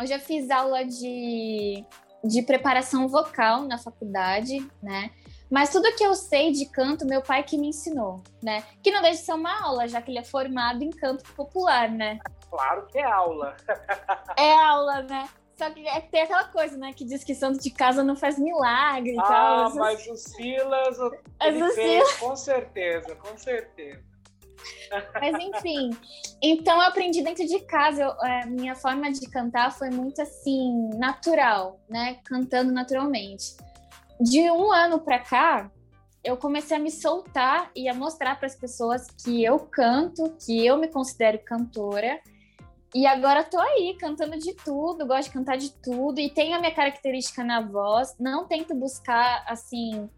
eu 0.00 0.06
já 0.06 0.18
fiz 0.18 0.50
aula 0.50 0.84
de, 0.84 1.84
de 2.24 2.42
preparação 2.42 3.06
vocal 3.06 3.64
na 3.64 3.76
faculdade, 3.76 4.66
né? 4.82 5.10
Mas 5.50 5.70
tudo 5.70 5.94
que 5.94 6.04
eu 6.04 6.14
sei 6.14 6.52
de 6.52 6.66
canto, 6.66 7.06
meu 7.06 7.22
pai 7.22 7.42
que 7.42 7.56
me 7.56 7.68
ensinou, 7.68 8.22
né? 8.42 8.62
Que 8.82 8.90
não 8.90 9.00
deixa 9.00 9.20
de 9.20 9.24
ser 9.24 9.32
uma 9.32 9.62
aula, 9.62 9.88
já 9.88 10.02
que 10.02 10.10
ele 10.10 10.18
é 10.18 10.24
formado 10.24 10.82
em 10.82 10.90
canto 10.90 11.24
popular, 11.32 11.90
né? 11.90 12.18
Claro 12.50 12.86
que 12.86 12.98
é 12.98 13.04
aula. 13.04 13.56
é 14.36 14.52
aula, 14.52 15.02
né? 15.02 15.28
Só 15.56 15.68
que 15.70 15.86
é, 15.88 16.00
tem 16.00 16.22
aquela 16.22 16.44
coisa, 16.44 16.76
né? 16.76 16.92
Que 16.92 17.04
diz 17.04 17.24
que 17.24 17.34
santo 17.34 17.60
de 17.60 17.70
casa 17.70 18.04
não 18.04 18.14
faz 18.14 18.38
milagre 18.38 19.14
e 19.14 19.18
ah, 19.18 19.22
tal. 19.22 19.66
Ah, 19.66 19.72
mas 19.74 20.06
o 20.06 20.16
Silas, 20.16 20.98
ele 21.42 21.62
o 21.62 21.70
Silas... 21.72 22.16
com 22.18 22.36
certeza, 22.36 23.16
com 23.16 23.36
certeza. 23.36 24.08
Mas 25.14 25.36
enfim, 25.38 25.90
então 26.42 26.76
eu 26.76 26.82
aprendi 26.82 27.22
dentro 27.22 27.44
de 27.46 27.60
casa. 27.60 28.02
Eu, 28.02 28.10
é, 28.24 28.46
minha 28.46 28.74
forma 28.74 29.10
de 29.10 29.28
cantar 29.28 29.72
foi 29.72 29.90
muito 29.90 30.22
assim, 30.22 30.90
natural, 30.94 31.80
né? 31.88 32.18
Cantando 32.24 32.72
naturalmente. 32.72 33.56
De 34.20 34.50
um 34.50 34.72
ano 34.72 34.98
para 34.98 35.18
cá, 35.18 35.70
eu 36.24 36.36
comecei 36.36 36.76
a 36.76 36.80
me 36.80 36.90
soltar 36.90 37.70
e 37.74 37.88
a 37.88 37.94
mostrar 37.94 38.36
para 38.36 38.46
as 38.46 38.56
pessoas 38.56 39.06
que 39.06 39.44
eu 39.44 39.58
canto, 39.60 40.34
que 40.44 40.66
eu 40.66 40.76
me 40.76 40.88
considero 40.88 41.38
cantora. 41.38 42.20
E 42.94 43.06
agora 43.06 43.44
tô 43.44 43.58
aí, 43.58 43.96
cantando 44.00 44.38
de 44.38 44.54
tudo, 44.54 45.06
gosto 45.06 45.24
de 45.24 45.34
cantar 45.34 45.56
de 45.56 45.70
tudo, 45.70 46.18
e 46.18 46.30
tenho 46.30 46.56
a 46.56 46.58
minha 46.58 46.74
característica 46.74 47.44
na 47.44 47.60
voz, 47.60 48.14
não 48.18 48.46
tento 48.46 48.74
buscar, 48.74 49.44
assim... 49.46 50.08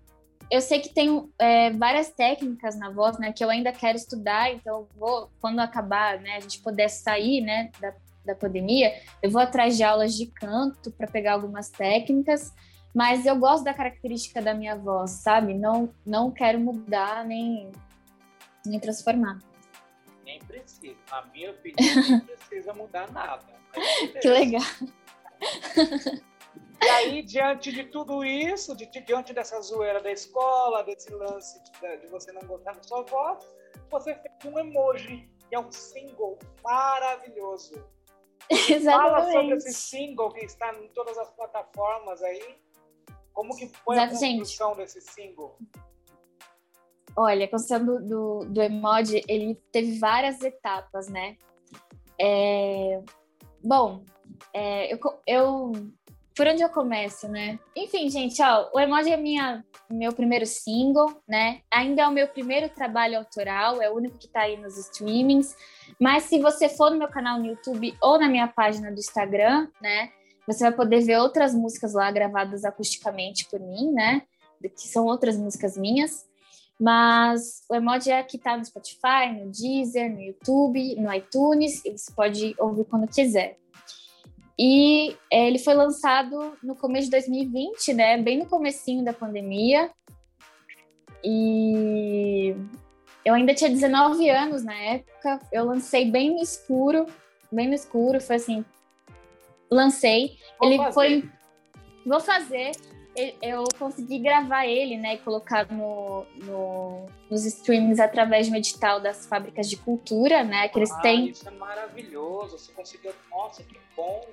Eu 0.50 0.60
sei 0.60 0.80
que 0.80 0.88
tem 0.88 1.30
é, 1.38 1.70
várias 1.70 2.10
técnicas 2.10 2.76
na 2.76 2.90
voz, 2.90 3.18
né, 3.18 3.32
que 3.32 3.44
eu 3.44 3.50
ainda 3.50 3.70
quero 3.72 3.96
estudar, 3.96 4.52
então 4.52 4.88
vou, 4.96 5.30
quando 5.40 5.60
acabar, 5.60 6.18
né, 6.18 6.36
a 6.36 6.40
gente 6.40 6.60
puder 6.60 6.88
sair, 6.88 7.40
né, 7.40 7.70
da, 7.80 7.92
da 8.24 8.34
pandemia, 8.34 8.92
eu 9.22 9.30
vou 9.30 9.40
atrás 9.40 9.76
de 9.76 9.84
aulas 9.84 10.14
de 10.14 10.26
canto 10.26 10.90
para 10.90 11.06
pegar 11.06 11.34
algumas 11.34 11.70
técnicas, 11.70 12.52
mas 12.94 13.26
eu 13.26 13.36
gosto 13.36 13.64
da 13.64 13.74
característica 13.74 14.42
da 14.42 14.54
minha 14.54 14.76
voz, 14.76 15.10
sabe? 15.10 15.54
Não, 15.54 15.92
não 16.04 16.30
quero 16.30 16.58
mudar 16.58 17.24
nem, 17.24 17.70
nem 18.66 18.80
transformar 18.80 19.38
nem 20.30 20.38
precisa. 20.40 20.96
Na 21.10 21.22
minha 21.26 21.50
opinião, 21.50 21.94
não 22.10 22.20
precisa 22.20 22.72
mudar 22.72 23.10
nada. 23.12 23.44
Que 24.20 24.28
legal. 24.28 24.62
E 26.82 26.88
aí, 26.88 27.22
diante 27.22 27.72
de 27.72 27.84
tudo 27.84 28.24
isso, 28.24 28.74
de, 28.76 28.86
diante 28.86 29.32
dessa 29.34 29.60
zoeira 29.60 30.00
da 30.00 30.10
escola, 30.10 30.82
desse 30.82 31.12
lance 31.12 31.60
de, 31.62 31.96
de 31.98 32.06
você 32.06 32.32
não 32.32 32.42
gostar 32.42 32.72
da 32.72 32.82
sua 32.82 33.02
voz, 33.02 33.44
você 33.90 34.14
fez 34.14 34.52
um 34.52 34.58
emoji, 34.58 35.28
que 35.48 35.54
é 35.54 35.58
um 35.58 35.70
single 35.70 36.38
maravilhoso. 36.62 37.84
Exatamente. 38.50 38.84
Fala 38.84 39.32
sobre 39.32 39.56
esse 39.56 39.72
single 39.74 40.32
que 40.32 40.44
está 40.44 40.74
em 40.74 40.88
todas 40.88 41.18
as 41.18 41.30
plataformas 41.32 42.22
aí. 42.22 42.58
Como 43.40 43.56
que 43.56 43.68
foi 43.68 43.96
Exato, 43.96 44.16
a 44.16 44.18
construção 44.18 44.74
gente. 44.74 44.78
desse 44.78 45.00
single? 45.00 45.56
Olha, 47.16 47.46
a 47.46 47.48
construção 47.48 47.86
do, 47.86 48.06
do, 48.06 48.44
do 48.44 48.60
emoji, 48.60 49.24
ele 49.26 49.54
teve 49.72 49.98
várias 49.98 50.42
etapas, 50.42 51.08
né? 51.08 51.38
É... 52.20 53.02
Bom, 53.64 54.04
é, 54.52 54.92
eu, 54.92 55.00
eu 55.26 55.72
por 56.36 56.46
onde 56.48 56.62
eu 56.62 56.68
começo, 56.68 57.28
né? 57.28 57.58
Enfim, 57.74 58.10
gente, 58.10 58.42
ó, 58.42 58.68
o 58.74 58.78
Emoji 58.78 59.10
é 59.10 59.16
minha, 59.16 59.64
meu 59.90 60.12
primeiro 60.12 60.44
single, 60.44 61.18
né? 61.26 61.62
Ainda 61.70 62.02
é 62.02 62.08
o 62.08 62.12
meu 62.12 62.28
primeiro 62.28 62.68
trabalho 62.68 63.16
autoral, 63.16 63.80
é 63.80 63.90
o 63.90 63.94
único 63.94 64.18
que 64.18 64.28
tá 64.28 64.42
aí 64.42 64.58
nos 64.58 64.76
streamings. 64.76 65.56
Mas 65.98 66.24
se 66.24 66.38
você 66.38 66.68
for 66.68 66.90
no 66.90 66.98
meu 66.98 67.08
canal 67.08 67.38
no 67.38 67.46
YouTube 67.46 67.96
ou 68.02 68.18
na 68.18 68.28
minha 68.28 68.48
página 68.48 68.92
do 68.92 68.98
Instagram, 68.98 69.66
né? 69.80 70.12
Você 70.50 70.64
vai 70.64 70.72
poder 70.72 71.00
ver 71.00 71.18
outras 71.18 71.54
músicas 71.54 71.94
lá 71.94 72.10
gravadas 72.10 72.64
acusticamente 72.64 73.46
por 73.48 73.60
mim, 73.60 73.92
né? 73.92 74.22
Que 74.62 74.88
são 74.88 75.06
outras 75.06 75.36
músicas 75.36 75.76
minhas. 75.76 76.28
Mas 76.78 77.62
o 77.68 77.74
Emoji 77.74 78.10
é 78.10 78.22
que 78.22 78.38
tá 78.38 78.56
no 78.56 78.64
Spotify, 78.64 79.30
no 79.38 79.50
Deezer, 79.50 80.10
no 80.10 80.20
YouTube, 80.20 80.96
no 80.96 81.12
iTunes, 81.12 81.84
e 81.84 81.96
você 81.96 82.10
pode 82.12 82.54
ouvir 82.58 82.84
quando 82.86 83.06
quiser. 83.06 83.58
E 84.58 85.16
é, 85.30 85.46
ele 85.46 85.58
foi 85.58 85.74
lançado 85.74 86.56
no 86.62 86.74
começo 86.74 87.06
de 87.06 87.12
2020, 87.12 87.94
né? 87.94 88.20
Bem 88.20 88.38
no 88.38 88.46
comecinho 88.46 89.04
da 89.04 89.12
pandemia. 89.12 89.90
E 91.22 92.54
eu 93.24 93.34
ainda 93.34 93.54
tinha 93.54 93.70
19 93.70 94.28
anos 94.30 94.62
na 94.62 94.74
época. 94.74 95.40
Eu 95.52 95.66
lancei 95.66 96.10
bem 96.10 96.34
no 96.34 96.42
escuro, 96.42 97.06
bem 97.52 97.68
no 97.68 97.74
escuro. 97.74 98.20
Foi 98.20 98.36
assim, 98.36 98.64
lancei. 99.70 100.36
Vou 100.58 100.68
ele 100.68 100.78
fazer. 100.78 100.92
foi, 100.92 101.30
vou 102.04 102.20
fazer. 102.20 102.72
Eu 103.42 103.64
consegui 103.78 104.18
gravar 104.18 104.66
ele, 104.66 104.96
né, 104.96 105.14
e 105.14 105.18
colocar 105.18 105.70
no, 105.70 106.24
no, 106.44 107.06
nos 107.28 107.44
streamings 107.44 107.98
através 107.98 108.46
de 108.46 108.52
um 108.52 108.56
edital 108.56 109.00
das 109.00 109.26
fábricas 109.26 109.68
de 109.68 109.76
cultura, 109.76 110.42
né, 110.44 110.68
que 110.68 110.78
eles 110.78 110.90
ah, 110.92 111.00
têm. 111.00 111.28
Isso 111.28 111.46
é 111.46 111.50
maravilhoso. 111.50 112.56
Você 112.56 112.72
conseguiu, 112.72 113.12
nossa, 113.30 113.62
que 113.62 113.78
bom. 113.96 114.24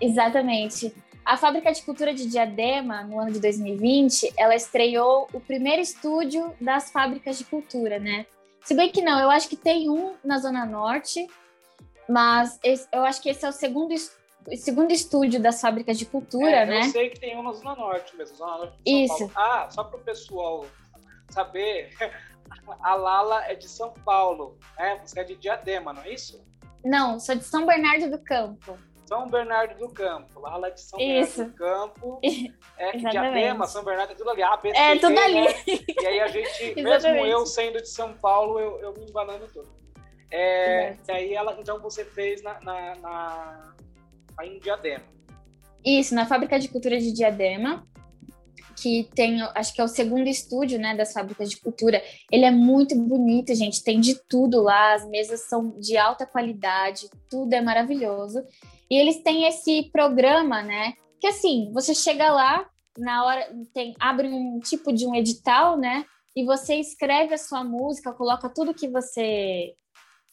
Exatamente. 0.00 0.94
A 1.24 1.36
Fábrica 1.36 1.70
de 1.70 1.82
Cultura 1.82 2.14
de 2.14 2.26
Diadema, 2.26 3.02
no 3.02 3.20
ano 3.20 3.32
de 3.32 3.40
2020, 3.40 4.32
ela 4.34 4.54
estreou 4.54 5.28
o 5.32 5.38
primeiro 5.38 5.82
estúdio 5.82 6.54
das 6.58 6.90
fábricas 6.90 7.36
de 7.36 7.44
cultura, 7.44 7.98
né? 7.98 8.24
Se 8.64 8.74
bem 8.74 8.90
que 8.90 9.02
não, 9.02 9.20
eu 9.20 9.30
acho 9.30 9.48
que 9.48 9.56
tem 9.56 9.90
um 9.90 10.14
na 10.24 10.38
Zona 10.38 10.64
Norte, 10.64 11.26
mas 12.08 12.58
esse, 12.64 12.88
eu 12.92 13.04
acho 13.04 13.20
que 13.20 13.28
esse 13.28 13.44
é 13.44 13.48
o 13.48 13.52
segundo, 13.52 13.92
segundo 14.56 14.92
estúdio 14.92 15.40
das 15.40 15.60
fábricas 15.60 15.98
de 15.98 16.06
cultura, 16.06 16.50
é, 16.50 16.66
né? 16.66 16.80
Eu 16.80 16.90
sei 16.90 17.10
que 17.10 17.20
tem 17.20 17.36
um 17.36 17.42
na 17.42 17.52
Zona 17.52 17.74
Norte 17.74 18.16
mesmo, 18.16 18.36
Zona 18.36 18.58
Norte 18.58 18.78
de 18.84 19.06
São 19.08 19.16
Isso. 19.16 19.34
Paulo. 19.34 19.52
Ah, 19.52 19.70
só 19.70 19.84
para 19.84 19.98
o 19.98 20.02
pessoal 20.02 20.66
saber, 21.30 21.90
a 22.82 22.94
Lala 22.94 23.44
é 23.46 23.54
de 23.54 23.68
São 23.68 23.92
Paulo, 24.04 24.58
né? 24.76 25.00
Você 25.04 25.20
é 25.20 25.24
de 25.24 25.36
Diadema, 25.36 25.92
não 25.92 26.02
é 26.02 26.12
isso? 26.12 26.42
Não, 26.84 27.18
sou 27.18 27.34
de 27.34 27.44
São 27.44 27.66
Bernardo 27.66 28.10
do 28.10 28.18
Campo. 28.18 28.78
São 29.08 29.26
Bernardo 29.26 29.78
do 29.78 29.88
Campo, 29.88 30.38
lá, 30.38 30.58
lá 30.58 30.68
de 30.68 30.82
São 30.82 31.00
Isso. 31.00 31.44
Bernardo 31.44 31.52
do 31.52 31.56
Campo, 31.56 32.20
é 32.76 32.92
que 32.92 33.08
Diadema, 33.08 33.66
São 33.66 33.82
Bernardo, 33.82 34.12
é 34.12 34.14
tudo 34.14 34.30
ali, 34.30 34.42
ABC, 34.42 34.76
É, 34.76 34.96
tudo 34.96 35.14
né? 35.14 35.22
ali. 35.22 35.84
E 35.98 36.06
aí 36.06 36.20
a 36.20 36.26
gente, 36.26 36.74
mesmo 36.82 37.08
eu 37.08 37.46
sendo 37.46 37.80
de 37.80 37.88
São 37.88 38.12
Paulo, 38.12 38.60
eu, 38.60 38.78
eu 38.80 38.92
me 38.92 39.06
embanando 39.08 39.48
todo. 39.48 39.68
É, 40.30 40.94
e 41.08 41.10
aí 41.10 41.34
ela, 41.34 41.56
então 41.58 41.80
você 41.80 42.04
fez 42.04 42.42
na, 42.42 42.60
na, 42.60 42.94
na, 42.96 43.74
em 44.44 44.58
Diadema. 44.58 45.04
Isso, 45.84 46.14
na 46.14 46.26
Fábrica 46.26 46.58
de 46.58 46.68
Cultura 46.68 46.98
de 46.98 47.12
Diadema, 47.12 47.86
que 48.80 49.08
tem, 49.14 49.42
acho 49.54 49.74
que 49.74 49.80
é 49.80 49.84
o 49.84 49.88
segundo 49.88 50.28
estúdio, 50.28 50.78
né, 50.78 50.96
das 50.96 51.12
fábricas 51.12 51.50
de 51.50 51.60
cultura. 51.60 52.02
Ele 52.30 52.44
é 52.44 52.50
muito 52.50 52.96
bonito, 52.96 53.54
gente, 53.54 53.82
tem 53.82 54.00
de 54.00 54.14
tudo 54.28 54.62
lá, 54.62 54.94
as 54.94 55.08
mesas 55.08 55.48
são 55.48 55.78
de 55.78 55.96
alta 55.96 56.26
qualidade, 56.26 57.08
tudo 57.28 57.52
é 57.52 57.60
maravilhoso. 57.60 58.44
E 58.90 58.96
eles 58.96 59.22
têm 59.22 59.44
esse 59.44 59.90
programa, 59.90 60.62
né? 60.62 60.94
Que 61.20 61.26
assim, 61.26 61.70
você 61.72 61.94
chega 61.94 62.30
lá, 62.30 62.68
na 62.96 63.24
hora 63.24 63.48
tem 63.74 63.94
abre 64.00 64.28
um 64.28 64.60
tipo 64.60 64.92
de 64.92 65.06
um 65.06 65.14
edital, 65.14 65.76
né? 65.76 66.04
E 66.34 66.44
você 66.44 66.76
escreve 66.76 67.34
a 67.34 67.38
sua 67.38 67.64
música, 67.64 68.12
coloca 68.12 68.48
tudo 68.48 68.74
que 68.74 68.88
você 68.88 69.74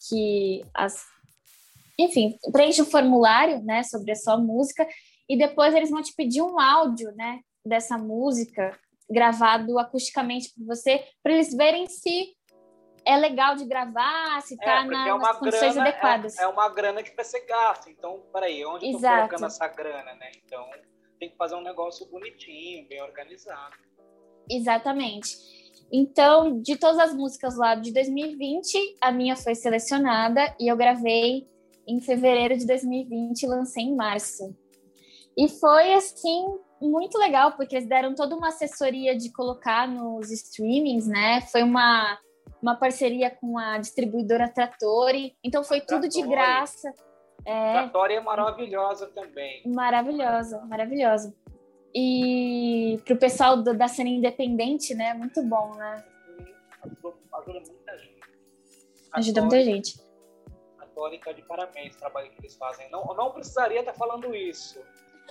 que 0.07 0.63
as 0.73 1.03
enfim, 1.97 2.37
preenche 2.51 2.81
o 2.81 2.85
formulário, 2.85 3.63
né, 3.63 3.83
sobre 3.83 4.11
a 4.11 4.15
sua 4.15 4.37
música 4.37 4.87
e 5.29 5.37
depois 5.37 5.73
eles 5.73 5.89
vão 5.89 6.01
te 6.01 6.13
pedir 6.15 6.41
um 6.41 6.59
áudio, 6.59 7.11
né, 7.15 7.39
dessa 7.65 7.97
música 7.97 8.77
gravado 9.09 9.77
acusticamente 9.77 10.51
por 10.55 10.65
você, 10.65 11.03
para 11.21 11.33
eles 11.33 11.55
verem 11.55 11.87
se 11.87 12.35
é 13.05 13.15
legal 13.17 13.55
de 13.55 13.65
gravar, 13.65 14.41
se 14.41 14.55
está 14.55 14.81
é, 14.81 14.85
na, 14.85 15.07
é 15.07 15.17
nas 15.17 15.37
condições 15.37 15.73
grana, 15.73 15.87
é, 15.87 15.91
adequadas. 15.91 16.39
É, 16.39 16.43
é, 16.43 16.47
uma 16.47 16.69
grana 16.69 17.03
que 17.03 17.15
vai 17.15 17.23
ser 17.23 17.45
gasta. 17.45 17.89
Então, 17.89 18.23
peraí, 18.33 18.65
onde 18.65 18.87
eu 18.87 18.93
tô 18.93 18.99
colocando 18.99 19.45
essa 19.45 19.67
grana, 19.67 20.15
né? 20.15 20.31
Então, 20.43 20.67
tem 21.19 21.29
que 21.29 21.37
fazer 21.37 21.55
um 21.55 21.61
negócio 21.61 22.05
bonitinho, 22.07 22.87
bem 22.87 23.01
organizado. 23.01 23.75
Exatamente. 24.49 25.37
Então, 25.91 26.59
de 26.61 26.75
todas 26.77 26.97
as 26.97 27.13
músicas 27.13 27.55
lá 27.57 27.75
de 27.75 27.93
2020, 27.93 28.97
a 28.99 29.11
minha 29.11 29.35
foi 29.35 29.53
selecionada 29.53 30.55
e 30.59 30.67
eu 30.67 30.75
gravei 30.75 31.47
em 31.87 31.99
fevereiro 31.99 32.57
de 32.57 32.65
2020 32.65 33.43
e 33.43 33.47
lancei 33.47 33.83
em 33.83 33.95
março. 33.95 34.55
E 35.37 35.49
foi 35.49 35.93
assim 35.93 36.45
muito 36.81 37.17
legal, 37.17 37.53
porque 37.53 37.75
eles 37.75 37.87
deram 37.87 38.13
toda 38.15 38.35
uma 38.35 38.49
assessoria 38.49 39.17
de 39.17 39.31
colocar 39.31 39.87
nos 39.87 40.31
streamings, 40.31 41.07
né? 41.07 41.41
Foi 41.41 41.63
uma 41.63 42.17
uma 42.61 42.75
parceria 42.75 43.29
com 43.29 43.59
a 43.59 43.77
distribuidora 43.77 44.49
Trattori. 44.49 45.35
Então 45.43 45.63
foi 45.63 45.81
tudo 45.81 46.07
de 46.07 46.21
graça. 46.23 46.91
É, 47.45 47.73
Trattori 47.73 48.15
é 48.15 48.21
maravilhosa 48.21 49.07
também. 49.07 49.61
Maravilhosa, 49.67 50.65
maravilhosa. 50.65 51.35
E 51.93 52.99
para 53.05 53.13
o 53.13 53.17
pessoal 53.17 53.61
do, 53.61 53.73
da 53.73 53.87
cena 53.87 54.09
independente, 54.09 54.95
né? 54.95 55.13
Muito 55.13 55.43
bom, 55.43 55.75
né? 55.75 56.03
Ajuda 57.33 57.59
muita 57.59 57.97
gente. 57.97 58.19
Ajuda 59.11 59.41
muita 59.41 59.63
gente. 59.63 60.04
Tori 60.95 61.17
está 61.17 61.33
de 61.33 61.41
parabéns 61.43 61.95
o 61.95 61.99
trabalho 61.99 62.31
que 62.31 62.39
eles 62.39 62.55
fazem. 62.55 62.89
Não, 62.89 63.03
não 63.13 63.31
precisaria 63.31 63.81
estar 63.81 63.93
falando 63.93 64.33
isso. 64.33 64.81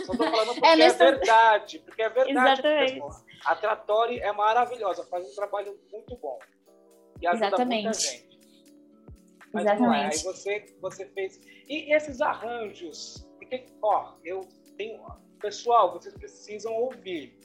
Só 0.03 0.12
estou 0.12 0.31
falando 0.31 0.55
porque 0.61 0.66
é, 0.66 0.87
é 0.87 0.92
verdade. 0.92 1.79
Porque 1.81 2.03
é 2.03 2.09
verdade. 2.11 2.61
Exatamente. 2.61 3.24
A 3.46 3.57
Trattori 3.57 4.20
é 4.20 4.33
maravilhosa, 4.33 5.05
faz 5.07 5.27
um 5.27 5.35
trabalho 5.35 5.79
muito 5.90 6.16
bom. 6.16 6.38
E 7.20 7.27
ajuda 7.27 7.46
Exatamente. 7.46 7.85
muita 7.85 7.98
gente. 7.98 8.38
Mas 9.53 9.64
Exatamente. 9.64 10.16
Aí 10.16 10.22
você, 10.22 10.77
você 10.81 11.07
fez. 11.07 11.40
E 11.68 11.92
esses 11.94 12.20
arranjos? 12.20 13.27
Porque, 13.38 13.66
ó, 13.83 14.14
eu 14.22 14.46
tenho. 14.77 15.03
Pessoal, 15.40 15.92
vocês 15.92 16.14
precisam 16.14 16.72
ouvir. 16.72 17.38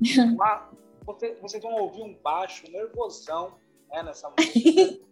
Você, 1.06 1.34
vocês 1.36 1.62
vão 1.62 1.72
ouvir 1.72 2.02
um 2.02 2.14
baixo 2.14 2.70
nervosão 2.70 3.58
né, 3.90 4.02
nessa 4.02 4.30
música. 4.30 5.00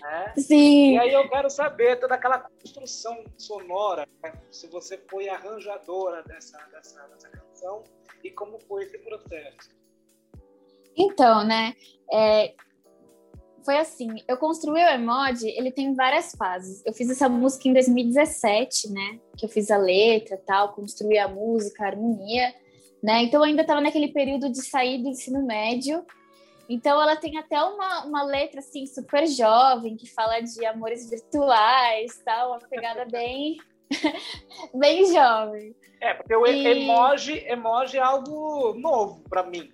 né? 0.00 0.32
Sim. 0.36 0.94
E 0.94 0.98
aí 0.98 1.12
eu 1.12 1.28
quero 1.28 1.48
saber 1.50 1.98
toda 1.98 2.14
aquela 2.14 2.38
construção 2.38 3.24
sonora, 3.36 4.06
né? 4.22 4.32
se 4.50 4.66
você 4.68 4.98
foi 5.10 5.28
arranjadora 5.28 6.22
dessa, 6.22 6.58
dessa, 6.72 7.00
dessa 7.08 7.28
canção 7.28 7.84
e 8.22 8.30
como 8.30 8.58
foi 8.60 8.84
esse 8.84 8.98
processo. 8.98 9.70
Então, 10.96 11.44
né? 11.44 11.74
É, 12.12 12.54
foi 13.64 13.78
assim, 13.78 14.08
eu 14.28 14.36
construí 14.36 14.82
o 14.82 14.88
Emod, 14.88 15.46
ele 15.46 15.70
tem 15.70 15.94
várias 15.94 16.32
fases. 16.32 16.84
Eu 16.84 16.92
fiz 16.92 17.08
essa 17.08 17.28
música 17.28 17.68
em 17.68 17.72
2017, 17.72 18.90
né? 18.90 19.20
Que 19.36 19.46
eu 19.46 19.48
fiz 19.48 19.70
a 19.70 19.76
letra, 19.76 20.36
tal, 20.44 20.74
construí 20.74 21.18
a 21.18 21.28
música, 21.28 21.84
a 21.84 21.88
harmonia, 21.88 22.52
né? 23.02 23.22
Então 23.22 23.40
eu 23.40 23.44
ainda 23.44 23.62
estava 23.62 23.80
naquele 23.80 24.08
período 24.08 24.50
de 24.50 24.62
sair 24.62 25.02
do 25.02 25.08
ensino 25.08 25.44
médio. 25.44 26.04
Então 26.68 27.00
ela 27.00 27.16
tem 27.16 27.36
até 27.38 27.60
uma, 27.62 28.04
uma 28.04 28.22
letra 28.22 28.60
assim 28.60 28.86
super 28.86 29.26
jovem 29.26 29.96
que 29.96 30.08
fala 30.08 30.40
de 30.40 30.64
amores 30.64 31.10
virtuais, 31.10 32.20
tal, 32.24 32.50
uma 32.50 32.58
pegada 32.60 33.04
bem 33.04 33.58
bem 34.74 35.12
jovem. 35.12 35.74
É, 36.00 36.14
porque 36.14 36.34
o 36.34 36.46
e... 36.46 36.66
emoji, 36.66 37.44
emoji 37.46 37.98
é 37.98 38.00
algo 38.00 38.74
novo 38.74 39.22
para 39.28 39.42
mim. 39.44 39.72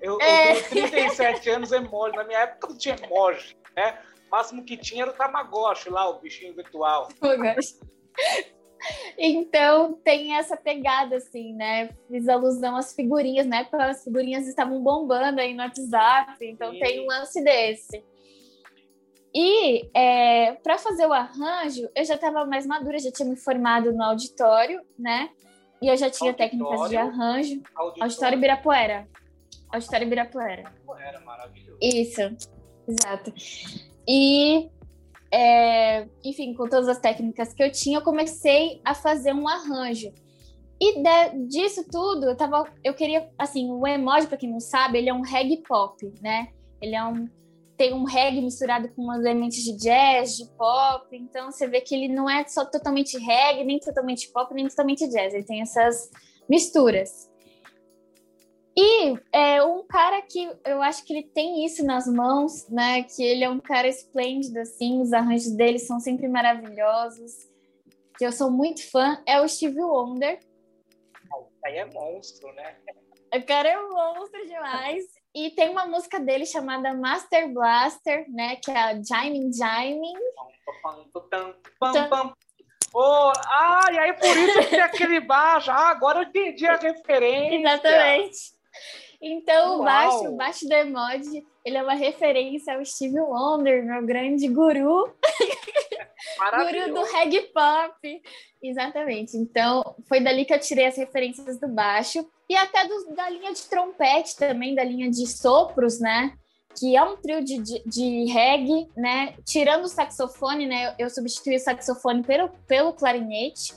Eu, 0.00 0.20
é. 0.20 0.56
eu 0.56 0.68
tenho 0.68 0.90
37 0.90 1.50
anos, 1.50 1.72
emoji. 1.72 2.16
Na 2.16 2.24
minha 2.24 2.40
época 2.40 2.68
não 2.68 2.78
tinha 2.78 2.96
emoji, 3.02 3.56
né? 3.76 3.98
O 4.28 4.30
máximo 4.30 4.64
que 4.64 4.76
tinha 4.76 5.02
era 5.02 5.10
o 5.10 5.14
Tamagotchi 5.14 5.90
lá, 5.90 6.08
o 6.08 6.20
bichinho 6.20 6.54
virtual. 6.54 7.08
Então 9.20 9.94
tem 10.04 10.36
essa 10.36 10.56
pegada, 10.56 11.16
assim, 11.16 11.52
né? 11.52 11.90
Fiz 12.08 12.28
alusão 12.28 12.76
às 12.76 12.94
figurinhas, 12.94 13.46
né? 13.46 13.64
Porque 13.64 13.82
as 13.82 14.04
figurinhas 14.04 14.46
estavam 14.46 14.80
bombando 14.80 15.40
aí 15.40 15.52
no 15.54 15.62
WhatsApp, 15.62 16.36
então 16.46 16.70
tem 16.78 17.00
um 17.00 17.06
lance 17.08 17.42
desse. 17.42 18.04
E 19.34 19.90
é, 19.92 20.52
para 20.62 20.78
fazer 20.78 21.06
o 21.06 21.12
arranjo, 21.12 21.88
eu 21.94 22.04
já 22.04 22.14
estava 22.14 22.46
mais 22.46 22.64
madura, 22.64 22.98
já 22.98 23.10
tinha 23.10 23.28
me 23.28 23.36
formado 23.36 23.92
no 23.92 24.02
auditório, 24.04 24.80
né? 24.96 25.30
E 25.82 25.88
eu 25.88 25.96
já 25.96 26.08
tinha 26.08 26.32
técnicas 26.32 26.88
de 26.88 26.96
arranjo. 26.96 27.60
Auditório, 27.74 28.02
Auditório 28.02 28.36
Ibirapuera. 28.36 29.08
Auditório 29.70 30.06
Ibirapuera. 30.06 30.60
Ibirapuera, 30.60 31.20
maravilhoso. 31.20 31.78
Isso, 31.82 32.20
exato. 32.88 33.32
E, 34.08 34.70
é, 35.30 36.08
enfim, 36.24 36.54
com 36.54 36.68
todas 36.68 36.88
as 36.88 36.98
técnicas 36.98 37.52
que 37.52 37.62
eu 37.62 37.70
tinha, 37.70 37.98
eu 37.98 38.02
comecei 38.02 38.80
a 38.84 38.94
fazer 38.94 39.34
um 39.34 39.48
arranjo. 39.48 40.12
E 40.80 41.02
de, 41.02 41.46
disso 41.48 41.84
tudo, 41.90 42.26
eu 42.26 42.36
tava, 42.36 42.64
eu 42.84 42.94
queria, 42.94 43.28
assim, 43.36 43.70
o 43.70 43.86
emoji, 43.86 44.26
para 44.26 44.36
quem 44.36 44.50
não 44.50 44.60
sabe, 44.60 44.98
ele 44.98 45.08
é 45.08 45.14
um 45.14 45.22
reggae 45.22 45.62
pop, 45.66 45.96
né? 46.22 46.48
Ele 46.80 46.94
é 46.94 47.04
um 47.04 47.28
tem 47.76 47.94
um 47.94 48.02
reggae 48.02 48.42
misturado 48.42 48.88
com 48.88 49.14
elementos 49.14 49.58
de 49.58 49.72
jazz, 49.76 50.36
de 50.36 50.44
pop, 50.56 51.06
então 51.12 51.52
você 51.52 51.68
vê 51.68 51.80
que 51.80 51.94
ele 51.94 52.08
não 52.12 52.28
é 52.28 52.44
só 52.48 52.64
totalmente 52.64 53.16
reggae, 53.16 53.64
nem 53.64 53.78
totalmente 53.78 54.28
pop, 54.32 54.52
nem 54.52 54.66
totalmente 54.66 55.06
jazz, 55.08 55.32
ele 55.32 55.44
tem 55.44 55.60
essas 55.62 56.10
misturas. 56.50 57.27
E 58.80 59.18
é 59.32 59.60
um 59.60 59.84
cara 59.84 60.22
que 60.22 60.48
eu 60.64 60.80
acho 60.80 61.04
que 61.04 61.12
ele 61.12 61.24
tem 61.24 61.64
isso 61.64 61.84
nas 61.84 62.06
mãos, 62.06 62.68
né? 62.68 63.02
Que 63.02 63.24
ele 63.24 63.42
é 63.42 63.50
um 63.50 63.58
cara 63.58 63.88
esplêndido, 63.88 64.60
assim, 64.60 65.00
os 65.02 65.12
arranjos 65.12 65.50
dele 65.50 65.80
são 65.80 65.98
sempre 65.98 66.28
maravilhosos. 66.28 67.32
Que 68.16 68.24
eu 68.24 68.30
sou 68.30 68.52
muito 68.52 68.88
fã, 68.88 69.20
é 69.26 69.40
o 69.40 69.48
Steve 69.48 69.82
Wonder. 69.82 70.38
Aí 71.64 71.76
é 71.76 71.86
monstro, 71.86 72.52
né? 72.52 72.76
O 73.34 73.42
cara 73.42 73.68
é 73.68 73.76
monstro 73.76 74.46
demais. 74.46 75.04
E 75.34 75.50
tem 75.50 75.70
uma 75.70 75.84
música 75.84 76.20
dele 76.20 76.46
chamada 76.46 76.94
Master 76.94 77.52
Blaster, 77.52 78.30
né? 78.30 78.54
Que 78.62 78.70
é 78.70 78.78
a 78.78 78.92
Jiming 78.94 79.52
Jiming. 79.52 80.14
Oh, 82.94 83.32
ah, 83.48 83.88
e 83.92 83.98
aí 83.98 84.12
por 84.12 84.36
isso 84.36 84.60
que 84.60 84.66
tem 84.66 84.80
aquele 84.80 85.18
baixo. 85.18 85.68
Ah, 85.68 85.88
agora 85.88 86.20
eu 86.20 86.28
entendi 86.28 86.64
a 86.64 86.76
referência. 86.76 87.58
Exatamente. 87.58 88.57
Então, 89.20 89.72
Uau. 89.72 89.80
o 89.80 89.84
baixo, 89.84 90.28
o 90.28 90.36
baixo 90.36 90.68
do 90.68 90.72
emoji, 90.72 91.44
ele 91.64 91.76
é 91.76 91.82
uma 91.82 91.94
referência 91.94 92.74
ao 92.74 92.84
Steve 92.84 93.20
Wonder, 93.20 93.84
meu 93.84 94.04
grande 94.06 94.46
guru. 94.48 95.12
guru 96.56 96.94
do 96.94 97.02
reggae 97.12 97.40
pop. 97.52 98.22
Exatamente. 98.62 99.36
Então, 99.36 99.96
foi 100.08 100.20
dali 100.20 100.44
que 100.44 100.54
eu 100.54 100.60
tirei 100.60 100.86
as 100.86 100.96
referências 100.96 101.58
do 101.58 101.68
baixo 101.68 102.28
e 102.48 102.56
até 102.56 102.86
do, 102.86 103.14
da 103.14 103.28
linha 103.28 103.52
de 103.52 103.62
trompete 103.62 104.36
também, 104.36 104.74
da 104.74 104.84
linha 104.84 105.10
de 105.10 105.26
sopros, 105.26 106.00
né? 106.00 106.32
Que 106.78 106.96
é 106.96 107.02
um 107.02 107.16
trio 107.16 107.42
de, 107.42 107.58
de, 107.58 107.82
de 107.84 108.24
reggae, 108.32 108.88
né? 108.96 109.34
Tirando 109.44 109.84
o 109.84 109.88
saxofone, 109.88 110.66
né? 110.66 110.90
Eu, 110.90 111.06
eu 111.06 111.10
substituí 111.10 111.56
o 111.56 111.60
saxofone 111.60 112.22
pelo, 112.22 112.50
pelo 112.66 112.92
clarinete. 112.92 113.74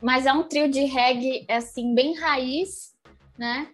Mas 0.00 0.26
é 0.26 0.32
um 0.32 0.44
trio 0.44 0.68
de 0.68 0.84
reggae, 0.84 1.46
assim, 1.48 1.94
bem 1.94 2.14
raiz, 2.14 2.94
né? 3.36 3.68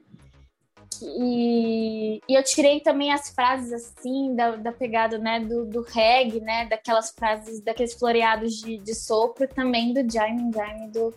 E, 1.03 2.21
e, 2.29 2.35
eu 2.35 2.43
tirei 2.43 2.81
também 2.81 3.13
as 3.13 3.31
frases 3.31 3.73
assim 3.73 4.35
da, 4.35 4.57
da 4.57 4.73
pegada 4.73 5.19
né 5.19 5.41
do, 5.41 5.65
do 5.65 5.83
reggae, 5.83 6.41
né 6.41 6.67
daquelas 6.67 7.11
frases 7.11 7.61
daqueles 7.61 7.95
floreados 7.95 8.55
de, 8.55 8.79
de 8.79 8.95
sopro 8.95 9.47
também 9.49 9.93
do 9.93 10.11
Jaime 10.11 10.53
Jaime 10.53 10.89
do 10.89 11.15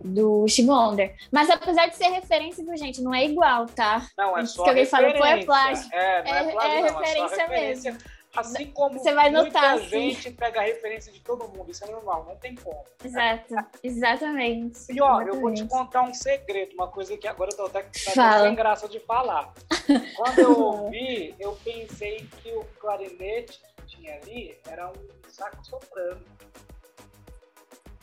do 0.00 0.46
Steve 0.48 0.70
Wonder. 0.70 1.14
Mas 1.30 1.50
apesar 1.50 1.88
de 1.88 1.96
ser 1.96 2.08
referência, 2.08 2.64
viu, 2.64 2.76
gente, 2.76 3.02
não 3.02 3.12
é 3.12 3.24
igual, 3.24 3.66
tá? 3.66 4.06
Não, 4.16 4.36
é 4.38 4.46
só 4.46 4.62
que 4.62 4.68
alguém 4.70 4.84
fala, 4.86 5.12
pô, 5.12 5.24
é 5.24 5.44
plágio. 5.44 5.92
É, 5.92 6.22
não 6.22 6.34
é, 6.34 6.38
é, 6.38 6.52
plágio, 6.52 6.70
é 6.70 6.92
não, 6.92 7.00
referência, 7.00 7.34
é 7.34 7.46
referência 7.46 7.92
mesmo. 7.92 8.17
Assim 8.40 8.66
como 8.70 8.98
Você 8.98 9.12
vai 9.12 9.30
notar, 9.30 9.72
muita 9.72 9.86
assim. 9.86 10.10
gente 10.10 10.30
pega 10.32 10.60
a 10.60 10.62
referência 10.64 11.12
de 11.12 11.20
todo 11.20 11.48
mundo, 11.48 11.70
isso 11.70 11.84
é 11.84 11.90
normal, 11.90 12.24
não 12.28 12.36
tem 12.36 12.54
como. 12.54 12.84
Exato, 13.04 13.54
exatamente. 13.82 14.80
E 14.90 15.00
ó, 15.00 15.06
exatamente. 15.20 15.28
eu 15.34 15.40
vou 15.40 15.54
te 15.54 15.64
contar 15.66 16.02
um 16.02 16.14
segredo, 16.14 16.74
uma 16.74 16.88
coisa 16.88 17.16
que 17.16 17.26
agora 17.26 17.50
eu 17.52 17.56
tô 17.56 17.66
até, 17.66 17.82
tá 18.14 18.42
sem 18.42 18.54
graça 18.54 18.88
de 18.88 19.00
falar. 19.00 19.52
Quando 20.16 20.38
eu 20.38 20.58
ouvi, 20.60 21.34
eu 21.38 21.58
pensei 21.64 22.28
que 22.42 22.52
o 22.52 22.64
clarinete 22.80 23.60
que 23.76 23.96
tinha 23.96 24.14
ali 24.14 24.56
era 24.66 24.88
um 24.88 25.30
saco 25.30 25.64
soprano. 25.64 26.24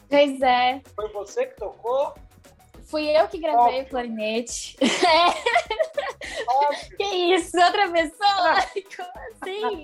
Pois 0.10 0.42
é. 0.42 0.82
Foi 0.96 1.10
você 1.12 1.46
que 1.48 1.56
tocou? 1.58 2.14
Fui 2.86 3.06
eu 3.10 3.28
que 3.28 3.40
gravei 3.40 3.80
Óbvio. 3.80 3.82
o 3.84 3.90
clarinete. 3.90 4.78
É. 4.86 6.25
Outra 7.58 7.92
pessoa? 7.92 8.56
Como 8.96 9.12
assim? 9.32 9.84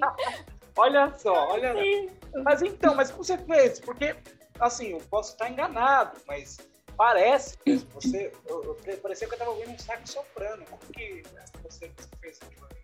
olha 0.75 1.13
só, 1.17 1.49
olha. 1.49 1.73
Sim. 1.73 2.09
Mas 2.43 2.61
então, 2.61 2.95
mas 2.95 3.11
como 3.11 3.23
você 3.23 3.37
fez? 3.37 3.79
Porque, 3.79 4.15
assim, 4.59 4.91
eu 4.91 4.99
posso 5.09 5.33
estar 5.33 5.49
enganado, 5.49 6.17
mas 6.27 6.57
parece 6.95 7.57
que 7.57 7.75
você. 7.93 8.31
Eu, 8.47 8.77
eu, 8.85 8.97
parecia 8.97 9.27
que 9.27 9.33
eu 9.33 9.37
estava 9.37 9.51
ouvindo 9.51 9.71
um 9.71 9.79
saco 9.79 10.07
soprano. 10.07 10.63
Como 10.69 10.81
que 10.93 11.23
você 11.63 11.91
fez 12.21 12.39
aquilo 12.41 12.65
ali? 12.65 12.81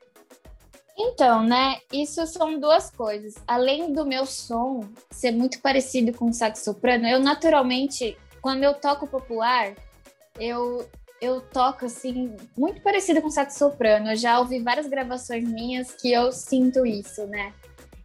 Então, 0.99 1.43
né, 1.43 1.79
isso 1.93 2.25
são 2.25 2.59
duas 2.59 2.89
coisas. 2.89 3.35
Além 3.47 3.93
do 3.93 4.03
meu 4.03 4.25
som 4.25 4.89
ser 5.11 5.31
muito 5.31 5.61
parecido 5.61 6.11
com 6.11 6.25
o 6.25 6.33
sax 6.33 6.59
soprano, 6.59 7.07
eu 7.07 7.19
naturalmente, 7.19 8.17
quando 8.41 8.63
eu 8.63 8.73
toco 8.73 9.07
popular, 9.07 9.75
eu 10.39 10.89
eu 11.21 11.41
toco 11.41 11.85
assim 11.85 12.35
muito 12.57 12.81
parecido 12.81 13.21
com 13.21 13.29
sax 13.29 13.55
soprano. 13.55 14.11
Eu 14.11 14.15
já 14.15 14.39
ouvi 14.39 14.59
várias 14.59 14.87
gravações 14.87 15.47
minhas 15.47 15.91
que 15.91 16.11
eu 16.11 16.31
sinto 16.31 16.85
isso, 16.85 17.25
né? 17.27 17.53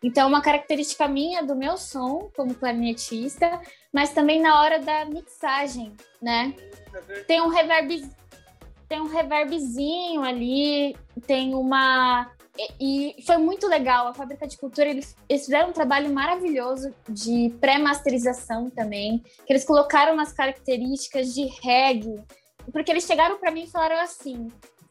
Então, 0.02 0.28
uma 0.28 0.42
característica 0.42 1.06
minha 1.06 1.42
do 1.42 1.54
meu 1.54 1.76
som 1.76 2.30
como 2.34 2.54
clarinetista, 2.54 3.60
mas 3.92 4.10
também 4.10 4.40
na 4.40 4.60
hora 4.60 4.80
da 4.80 5.04
mixagem, 5.04 5.92
né? 6.20 6.54
Tem 7.26 7.40
um 7.40 7.48
reverb 7.48 8.10
tem 8.88 9.00
um 9.00 9.06
reverbzinho 9.06 10.22
ali, 10.22 10.94
tem 11.26 11.54
uma 11.54 12.30
e, 12.78 13.16
foi 13.26 13.38
muito 13.38 13.66
legal. 13.66 14.08
A 14.08 14.14
Fábrica 14.14 14.46
de 14.46 14.58
Cultura, 14.58 14.90
eles, 14.90 15.16
eles 15.28 15.44
fizeram 15.44 15.70
um 15.70 15.72
trabalho 15.72 16.12
maravilhoso 16.12 16.94
de 17.08 17.54
pré-masterização 17.60 18.68
também, 18.68 19.22
que 19.46 19.52
eles 19.52 19.64
colocaram 19.64 20.12
umas 20.12 20.32
características 20.32 21.32
de 21.32 21.46
reggae, 21.62 22.22
porque 22.70 22.90
eles 22.90 23.04
chegaram 23.04 23.38
para 23.38 23.50
mim 23.50 23.64
e 23.64 23.70
falaram 23.70 24.00
assim: 24.00 24.48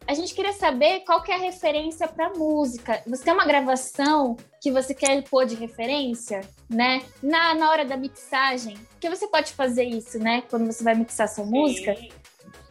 a 0.08 0.14
gente 0.14 0.34
queria 0.34 0.54
saber 0.54 1.02
qual 1.02 1.22
que 1.22 1.32
é 1.32 1.36
a 1.36 1.40
referência 1.40 2.08
para 2.08 2.32
música. 2.32 3.02
Você 3.08 3.24
tem 3.24 3.34
uma 3.34 3.46
gravação 3.46 4.36
que 4.62 4.72
você 4.72 4.94
quer 4.94 5.24
pôr 5.24 5.46
de 5.46 5.56
referência, 5.56 6.42
né? 6.70 7.02
Na, 7.22 7.54
na 7.54 7.70
hora 7.70 7.86
da 7.86 7.96
mixagem, 7.96 8.78
porque 8.92 9.10
você 9.10 9.28
pode 9.28 9.54
fazer 9.54 9.84
isso, 9.84 10.20
né? 10.20 10.44
Quando 10.50 10.66
você 10.66 10.84
vai 10.84 10.96
mixar 10.96 11.28
sua 11.28 11.46
Sim. 11.46 11.52
música, 11.52 11.96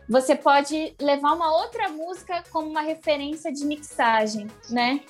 você 0.08 0.34
pode 0.34 0.94
levar 1.00 1.34
uma 1.34 1.56
outra 1.62 1.88
música 1.88 2.42
como 2.50 2.68
uma 2.68 2.80
referência 2.80 3.52
de 3.52 3.64
mixagem, 3.64 4.48
né? 4.68 5.00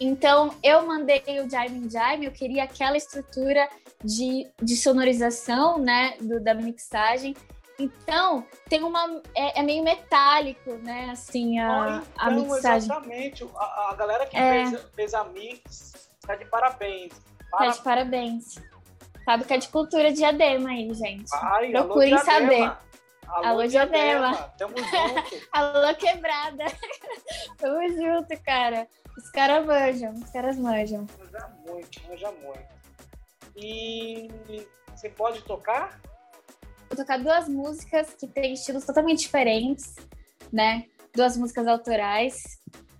Então, 0.00 0.54
eu 0.62 0.86
mandei 0.86 1.22
o 1.44 1.50
Jaime 1.50 1.90
Jaime, 1.90 2.26
eu 2.26 2.32
queria 2.32 2.64
aquela 2.64 2.96
estrutura 2.96 3.68
de, 4.02 4.48
de 4.62 4.76
sonorização, 4.76 5.78
né, 5.78 6.14
do, 6.20 6.40
da 6.40 6.54
mixagem. 6.54 7.34
Então, 7.78 8.44
tem 8.68 8.82
uma. 8.82 9.22
É, 9.34 9.60
é, 9.60 9.62
meio 9.62 9.84
metálico, 9.84 10.72
né? 10.78 11.10
Assim, 11.10 11.58
a, 11.60 12.02
então, 12.02 12.12
a 12.16 12.30
mixagem. 12.30 12.90
Exatamente. 12.90 13.48
A, 13.56 13.90
a 13.90 13.94
galera 13.94 14.26
que 14.26 14.36
é... 14.36 14.66
fez, 14.66 14.82
fez, 14.94 15.14
a 15.14 15.24
mix 15.24 16.10
tá 16.26 16.34
de 16.34 16.44
parabéns. 16.46 17.12
Para... 17.50 17.66
Tá 17.66 17.72
de 17.72 17.82
parabéns. 17.82 18.54
Fábrica 19.24 19.58
de 19.58 19.68
Cultura 19.68 20.12
de 20.12 20.24
Adema 20.24 20.70
aí, 20.70 20.92
gente. 20.92 21.30
Ai, 21.34 21.70
Procurem 21.70 22.18
saber. 22.18 22.72
Alô, 23.28 23.46
Alô 23.46 23.66
Diadema. 23.66 24.34
Tamo 24.56 24.74
junto. 24.78 25.48
Alô, 25.52 25.94
quebrada. 25.96 26.64
Tamo 27.58 27.88
junto, 27.90 28.42
cara. 28.42 28.88
Os 29.16 29.30
caras 29.30 29.66
manjam, 29.66 30.14
os 30.14 30.30
caras 30.30 30.56
manjam. 30.56 31.06
Manja 31.18 31.48
muito, 31.66 32.08
manja 32.08 32.32
muito. 32.32 32.78
E 33.54 34.28
você 34.94 35.10
pode 35.10 35.42
tocar? 35.42 36.00
Vou 36.88 36.96
tocar 36.96 37.18
duas 37.18 37.48
músicas 37.48 38.14
que 38.14 38.26
têm 38.26 38.54
estilos 38.54 38.84
totalmente 38.84 39.20
diferentes, 39.20 39.94
né? 40.52 40.84
Duas 41.14 41.36
músicas 41.36 41.66
autorais. 41.66 42.34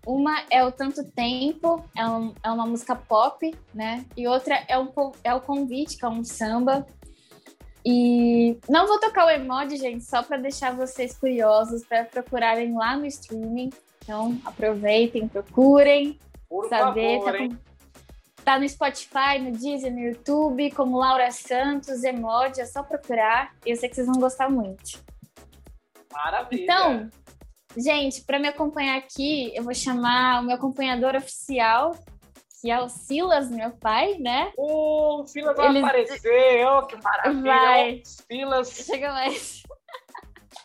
Uma 0.06 0.42
é 0.50 0.64
o 0.64 0.72
Tanto 0.72 1.04
Tempo, 1.12 1.84
é, 1.96 2.06
um, 2.06 2.34
é 2.42 2.50
uma 2.50 2.66
música 2.66 2.94
pop, 2.94 3.54
né? 3.74 4.04
E 4.16 4.26
outra 4.26 4.64
é, 4.68 4.78
um, 4.78 4.88
é 5.22 5.34
o 5.34 5.40
Convite, 5.40 5.96
que 5.96 6.04
é 6.04 6.08
um 6.08 6.24
samba. 6.24 6.86
E 7.84 8.58
não 8.68 8.86
vou 8.86 8.98
tocar 8.98 9.26
o 9.26 9.30
emoji, 9.30 9.76
gente, 9.76 10.04
só 10.04 10.22
para 10.22 10.36
deixar 10.36 10.74
vocês 10.74 11.16
curiosos 11.16 11.84
para 11.84 12.04
procurarem 12.04 12.74
lá 12.74 12.96
no 12.96 13.06
streaming. 13.06 13.70
Então, 14.02 14.38
aproveitem, 14.44 15.28
procurem. 15.28 16.18
Por 16.48 16.68
saber, 16.68 17.18
favor, 17.18 17.32
tá, 17.32 17.38
com... 17.38 17.67
tá, 18.48 18.58
no 18.58 18.66
Spotify, 18.66 19.38
no 19.38 19.52
Deezer, 19.52 19.92
no 19.92 20.00
YouTube, 20.00 20.70
como 20.70 20.96
Laura 20.96 21.30
Santos, 21.30 22.02
emoji, 22.02 22.62
é 22.62 22.64
só 22.64 22.82
procurar. 22.82 23.54
Eu 23.66 23.76
sei 23.76 23.90
que 23.90 23.94
vocês 23.94 24.06
vão 24.06 24.18
gostar 24.18 24.48
muito. 24.48 25.04
Maravilha. 26.10 26.62
Então, 26.62 27.10
gente, 27.76 28.22
para 28.22 28.38
me 28.38 28.48
acompanhar 28.48 28.96
aqui, 28.96 29.52
eu 29.54 29.62
vou 29.62 29.74
chamar 29.74 30.40
o 30.40 30.46
meu 30.46 30.56
acompanhador 30.56 31.14
oficial, 31.14 31.94
que 32.62 32.70
é 32.70 32.80
o 32.80 32.88
Silas, 32.88 33.50
meu 33.50 33.70
pai, 33.72 34.16
né? 34.18 34.50
O 34.56 35.26
Silas 35.26 35.54
vai 35.54 35.68
Ele... 35.68 35.80
aparecer, 35.80 36.66
oh, 36.66 36.86
que 36.86 36.96
maravilha! 37.02 37.42
Vai. 37.42 38.02
Silas. 38.02 38.70
Chega 38.70 39.12
mais. 39.12 39.62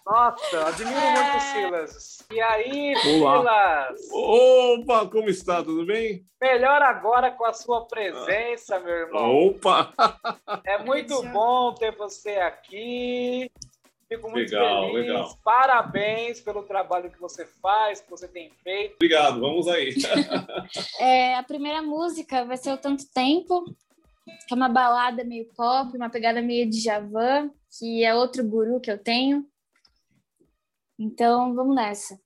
Nossa, 0.05 0.67
admiro 0.67 0.97
é... 0.97 1.11
muito 1.13 1.37
o 1.37 1.39
Silas. 1.39 2.17
E 2.29 2.41
aí, 2.41 2.93
Olá. 3.21 3.87
Silas? 3.95 4.09
Opa, 4.11 5.07
como 5.07 5.29
está? 5.29 5.63
Tudo 5.63 5.85
bem? 5.85 6.25
Melhor 6.41 6.81
agora 6.81 7.31
com 7.31 7.45
a 7.45 7.53
sua 7.53 7.85
presença, 7.85 8.79
meu 8.81 8.93
irmão. 8.93 9.47
Opa! 9.47 9.93
É 10.65 10.77
muito 10.83 11.23
bom 11.29 11.73
ter 11.73 11.95
você 11.95 12.31
aqui. 12.31 13.49
Fico 14.09 14.29
muito 14.29 14.53
legal, 14.53 14.91
feliz. 14.91 15.07
Legal. 15.07 15.39
Parabéns 15.41 16.41
pelo 16.41 16.63
trabalho 16.63 17.09
que 17.09 17.19
você 17.19 17.45
faz, 17.61 18.01
que 18.01 18.09
você 18.11 18.27
tem 18.27 18.51
feito. 18.61 18.95
Obrigado, 18.95 19.39
vamos 19.39 19.69
aí. 19.69 19.95
é, 20.99 21.35
a 21.35 21.43
primeira 21.43 21.81
música 21.81 22.43
vai 22.43 22.57
ser 22.57 22.73
o 22.73 22.77
Tanto 22.77 23.05
Tempo, 23.13 23.63
que 24.47 24.53
é 24.53 24.55
uma 24.55 24.69
balada 24.69 25.23
meio 25.23 25.45
pop, 25.55 25.95
uma 25.95 26.09
pegada 26.09 26.41
meio 26.41 26.69
de 26.69 26.81
Javan, 26.81 27.49
que 27.79 28.03
é 28.03 28.13
outro 28.13 28.43
guru 28.43 28.81
que 28.81 28.91
eu 28.91 28.97
tenho. 28.97 29.47
Então, 31.03 31.53
vamos 31.53 31.75
nessa. 31.75 32.17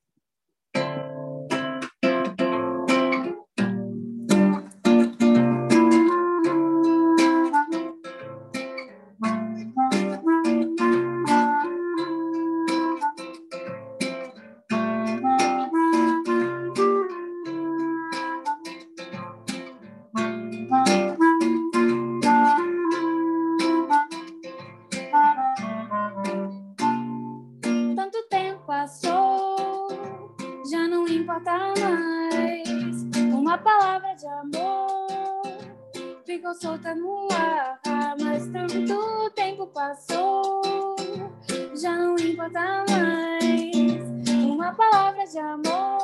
Já 41.78 41.96
não 41.96 42.16
importa 42.16 42.84
mais. 42.90 44.30
Uma 44.44 44.74
palavra 44.74 45.26
de 45.26 45.38
amor 45.38 46.00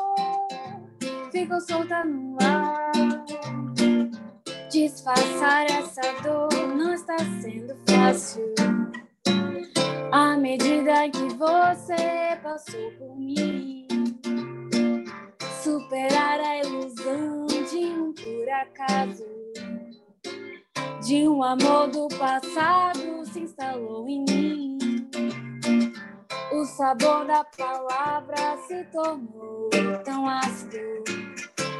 ficou 1.32 1.60
solta 1.62 2.04
no 2.04 2.38
ar. 2.42 2.92
Disfarçar 4.70 5.66
essa 5.66 6.02
dor 6.22 6.50
não 6.76 6.94
está 6.94 7.18
sendo 7.42 7.76
fácil. 7.88 8.54
À 10.12 10.38
medida 10.38 11.10
que 11.10 11.34
você 11.36 12.38
passou 12.44 12.92
por 13.00 13.16
mim, 13.18 13.88
superar 15.64 16.40
a 16.40 16.58
ilusão 16.60 17.48
de 17.48 17.86
um 17.86 18.14
por 18.14 18.50
acaso 18.50 19.26
de 21.04 21.28
um 21.28 21.44
amor 21.44 21.88
do 21.90 22.08
passado 22.18 23.26
se 23.26 23.42
instalou 23.42 24.08
em 24.08 24.24
mim. 24.24 24.73
O 26.54 26.66
sabor 26.66 27.26
da 27.26 27.44
palavra 27.44 28.58
se 28.68 28.84
tornou 28.92 29.72
tão 30.06 30.30
ácido, 30.30 30.78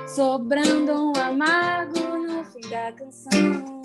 sobrando 0.08 1.12
um 1.12 1.14
amargo 1.16 2.18
no 2.18 2.44
fim 2.46 2.68
da 2.72 2.92
canção. 2.92 3.84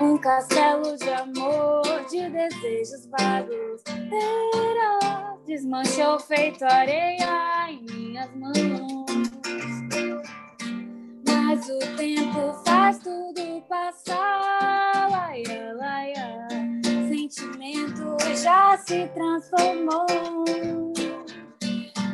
Um 0.00 0.18
castelo 0.18 0.96
de 0.96 1.10
amor, 1.10 2.04
de 2.10 2.28
desejos 2.28 3.06
vagos, 3.06 3.82
era, 3.86 5.36
desmanchou 5.46 6.18
feito 6.18 6.64
areia 6.64 7.70
em 7.70 7.84
minhas 7.84 8.34
mãos. 8.34 9.06
Mas 11.24 11.68
o 11.68 11.78
tempo 11.96 12.52
faz 12.66 12.98
tudo 12.98 13.62
passar, 13.68 15.08
laia, 15.08 15.72
laia. 15.74 16.13
Sentimento 17.24 18.18
já 18.42 18.76
se 18.76 19.08
transformou. 19.14 20.04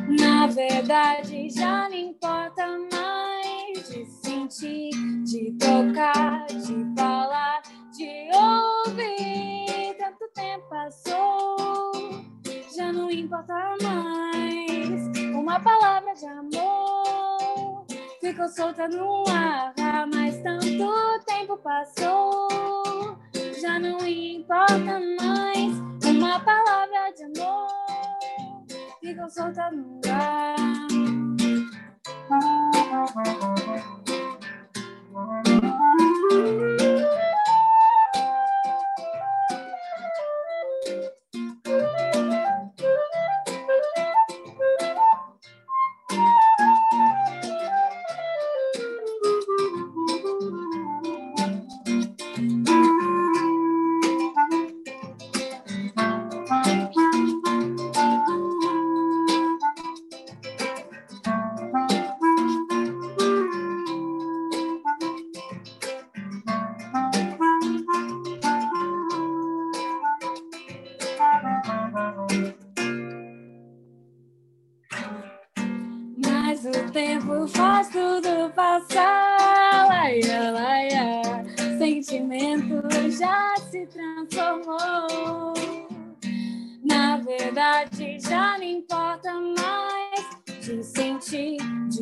Na 0.07 0.47
verdade, 0.47 1.49
já 1.49 1.89
não 1.89 1.97
importa 1.97 2.65
mais 2.93 3.89
de 3.89 4.05
sentir, 4.05 4.91
de 5.25 5.51
tocar, 5.59 6.45
de 6.45 6.95
falar, 6.95 7.61
de 7.91 8.29
ouvir. 8.33 9.97
Tanto 9.99 10.29
tempo 10.33 10.69
passou, 10.69 11.57
já 12.73 12.93
não 12.93 13.11
importa 13.11 13.53
mais. 13.81 15.35
Uma 15.35 15.59
palavra 15.59 16.13
de 16.13 16.25
amor 16.25 17.85
ficou 18.21 18.47
solta 18.47 18.87
no 18.87 19.25
ar, 19.27 19.73
mas 20.07 20.41
tanto 20.41 21.25
tempo 21.25 21.57
passou, 21.57 22.80
já 23.61 23.77
não 23.77 23.99
importa 24.07 24.99
mais 25.21 25.77
uma 26.03 26.39
palavra 26.39 27.13
de 27.15 27.23
amor 27.25 27.67
ficou 28.99 29.29
solta 29.29 29.69
no 29.71 30.01
ar. 30.09 30.55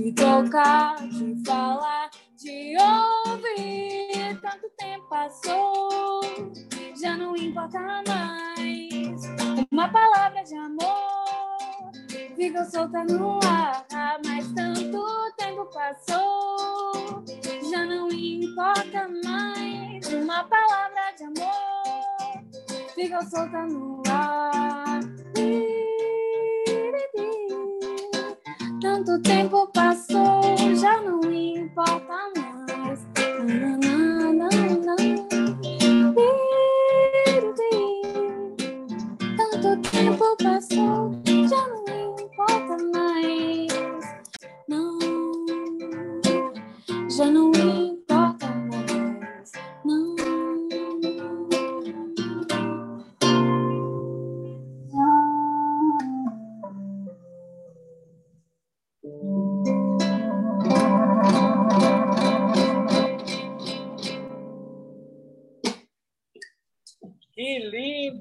de 0.02 0.14
tocar, 0.14 0.96
de 1.10 1.36
falar, 1.46 2.10
de 2.38 2.76
ouvir. 3.28 4.40
Tanto 4.42 4.70
tempo 4.78 5.10
passou, 5.10 6.22
já 7.00 7.18
não 7.18 7.36
importa 7.36 7.80
mais. 8.08 9.22
Uma 9.70 9.90
palavra 9.90 10.42
de 10.44 10.56
amor 10.56 11.92
fica 12.36 12.64
solta 12.66 13.04
no 13.04 13.40
ar, 13.44 13.86
mas 14.26 14.52
tanto 14.54 15.32
tempo 15.38 15.66
passou, 15.66 17.24
já 17.70 17.86
não 17.86 18.10
importa 18.10 19.10
mais. 19.26 20.14
Uma 20.14 20.46
palavra 20.46 21.12
de 21.18 21.24
amor 21.26 22.94
fica 22.96 23.22
solta 23.26 23.66
no 23.66 24.02
ar. 24.08 25.00
Tanto 28.82 29.20
tempo 29.22 29.68
passou, 29.74 30.42
já 30.80 31.02
não 31.02 31.20
importa 31.30 32.14
mais. 32.38 33.06
Tanto 39.36 39.90
tempo 39.90 40.38
passou, 40.42 41.12
já 41.50 41.68
não 41.68 41.84
importa 42.20 42.78
mais. 42.94 43.70
Não, 44.70 45.00
já 47.10 47.26
não 47.26 47.50
importa. 47.50 47.79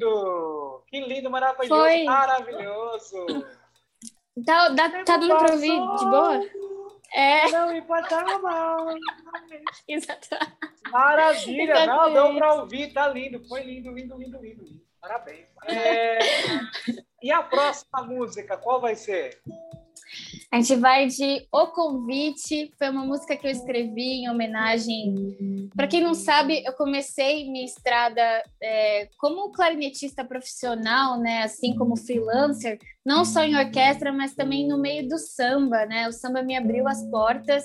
Lindo! 0.09 0.85
Que 0.87 1.01
lindo, 1.01 1.31
maravilhoso, 1.31 1.81
Foi. 1.83 2.05
maravilhoso! 2.05 3.27
Tá, 4.47 4.69
dá, 4.69 4.89
tá 5.05 5.17
dando 5.17 5.37
pra 5.39 5.53
ouvir 5.53 5.71
de 5.71 6.05
boa? 6.05 6.41
É, 7.13 7.51
Não 7.51 7.69
me 7.73 7.79
importava 7.79 8.39
mal. 8.41 8.87
exato. 9.89 10.29
Maravilha! 10.91 11.87
Não, 11.87 12.09
Exatamente. 12.09 12.15
deu 12.15 12.35
para 12.39 12.55
ouvir, 12.55 12.93
tá 12.93 13.09
lindo. 13.09 13.45
Foi 13.49 13.63
lindo, 13.63 13.91
lindo, 13.91 14.17
lindo, 14.17 14.39
lindo. 14.41 14.65
lindo. 14.65 14.81
Parabéns. 15.01 15.47
É, 15.67 16.19
E 17.23 17.33
a 17.33 17.43
próxima 17.43 18.03
música, 18.03 18.57
qual 18.57 18.81
vai 18.81 18.95
ser? 18.95 19.43
A 20.51 20.57
gente 20.61 20.77
vai 20.77 21.07
de 21.07 21.47
O 21.53 21.67
Convite. 21.67 22.73
Foi 22.79 22.89
uma 22.89 23.05
música 23.05 23.37
que 23.37 23.47
eu 23.47 23.51
escrevi 23.51 24.23
em 24.23 24.31
homenagem. 24.31 25.69
Para 25.77 25.87
quem 25.87 26.01
não 26.01 26.15
sabe, 26.15 26.65
eu 26.65 26.73
comecei 26.73 27.51
minha 27.51 27.67
estrada 27.67 28.23
é, 28.63 29.11
como 29.19 29.53
clarinetista 29.53 30.25
profissional, 30.25 31.21
né? 31.21 31.43
Assim 31.43 31.77
como 31.77 31.97
freelancer, 31.97 32.79
não 33.05 33.27
só 33.27 33.43
em 33.43 33.57
orquestra, 33.57 34.11
mas 34.11 34.35
também 34.35 34.67
no 34.67 34.79
meio 34.79 35.07
do 35.07 35.19
samba, 35.19 35.85
né? 35.85 36.09
O 36.09 36.13
samba 36.13 36.43
me 36.43 36.57
abriu 36.57 36.89
as 36.89 37.05
portas. 37.11 37.65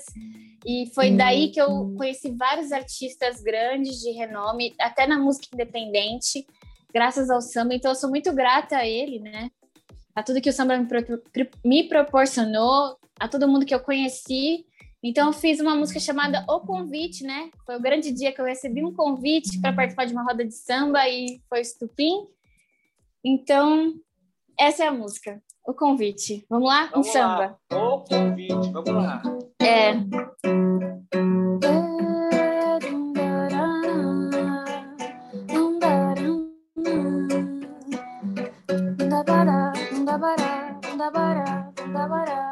E 0.66 0.90
foi 0.94 1.10
daí 1.10 1.50
que 1.50 1.60
eu 1.60 1.94
conheci 1.96 2.34
vários 2.36 2.70
artistas 2.70 3.42
grandes 3.42 3.96
de 4.00 4.10
renome, 4.10 4.74
até 4.78 5.06
na 5.06 5.18
música 5.18 5.48
independente, 5.54 6.46
graças 6.92 7.30
ao 7.30 7.40
samba. 7.40 7.74
Então 7.74 7.90
eu 7.90 7.96
sou 7.96 8.10
muito 8.10 8.30
grata 8.34 8.76
a 8.76 8.86
ele, 8.86 9.20
né? 9.20 9.50
A 10.14 10.22
tudo 10.22 10.40
que 10.40 10.48
o 10.48 10.52
samba 10.52 10.76
me, 10.78 10.86
pro- 10.86 11.02
me 11.64 11.88
proporcionou, 11.88 12.96
a 13.18 13.28
todo 13.28 13.48
mundo 13.48 13.66
que 13.66 13.74
eu 13.74 13.80
conheci. 13.80 14.64
Então, 15.02 15.26
eu 15.26 15.32
fiz 15.32 15.60
uma 15.60 15.74
música 15.74 16.00
chamada 16.00 16.44
O 16.48 16.60
Convite, 16.60 17.24
né? 17.24 17.50
Foi 17.66 17.76
o 17.76 17.80
grande 17.82 18.10
dia 18.10 18.32
que 18.32 18.40
eu 18.40 18.44
recebi 18.44 18.82
um 18.82 18.94
convite 18.94 19.60
para 19.60 19.72
participar 19.72 20.06
de 20.06 20.12
uma 20.14 20.22
roda 20.24 20.44
de 20.44 20.54
samba 20.54 21.06
e 21.08 21.42
foi 21.48 21.60
estupim. 21.60 22.26
Então, 23.22 23.92
essa 24.58 24.84
é 24.84 24.86
a 24.88 24.92
música, 24.92 25.42
O 25.66 25.74
Convite. 25.74 26.46
Vamos 26.48 26.68
lá? 26.68 26.86
Vamos 26.86 27.08
um 27.08 27.12
samba. 27.12 27.58
lá. 27.70 27.78
O 27.94 28.00
convite, 28.00 28.70
vamos 28.72 28.90
lá. 28.94 29.22
É. 29.60 29.94
Eu 40.96 42.43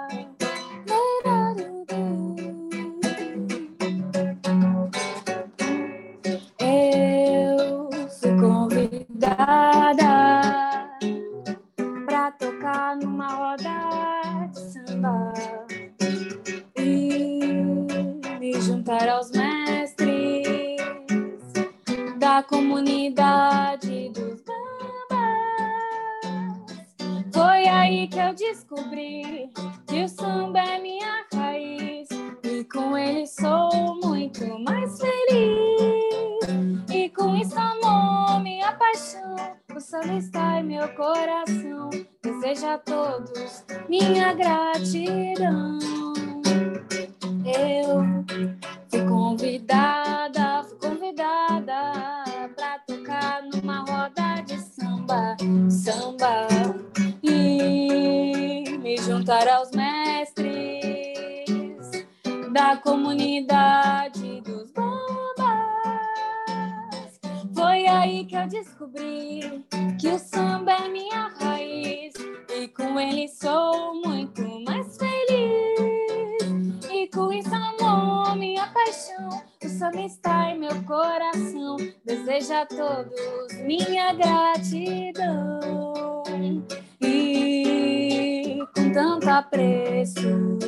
apreço, 89.43 90.59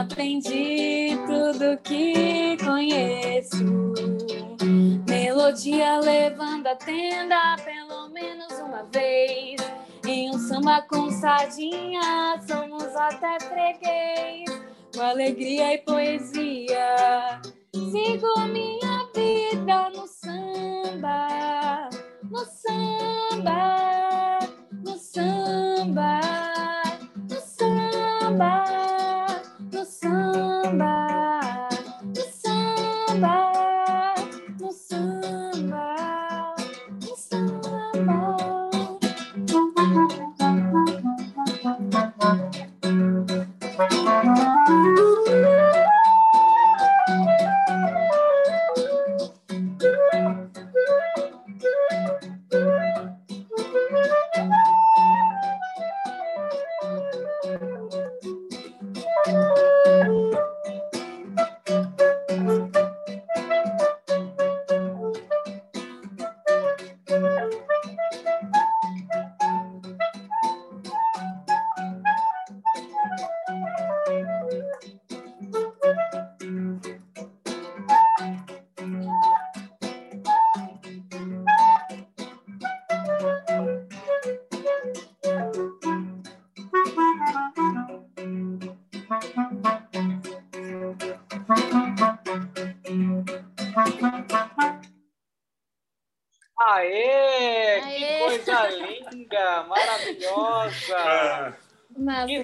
aprendi 0.00 1.16
tudo 1.26 1.78
que 1.82 2.56
conheço. 2.64 3.64
Melodia 5.06 6.00
levando 6.00 6.66
a 6.66 6.76
tenda 6.76 7.56
pelo 7.62 8.08
menos 8.08 8.52
uma 8.58 8.84
vez. 8.84 9.60
Em 10.06 10.30
um 10.30 10.38
samba 10.38 10.82
com 10.82 11.10
sardinha, 11.10 12.40
somos 12.46 12.84
até 12.96 13.38
freguês. 13.40 14.44
Com 14.94 15.02
alegria 15.02 15.74
e 15.74 15.78
poesia, 15.78 17.40
sigo 17.72 18.40
minha 18.52 19.08
vida 19.14 19.90
no 19.90 20.06
samba, 20.06 21.88
no 22.22 22.44
samba, 22.44 23.83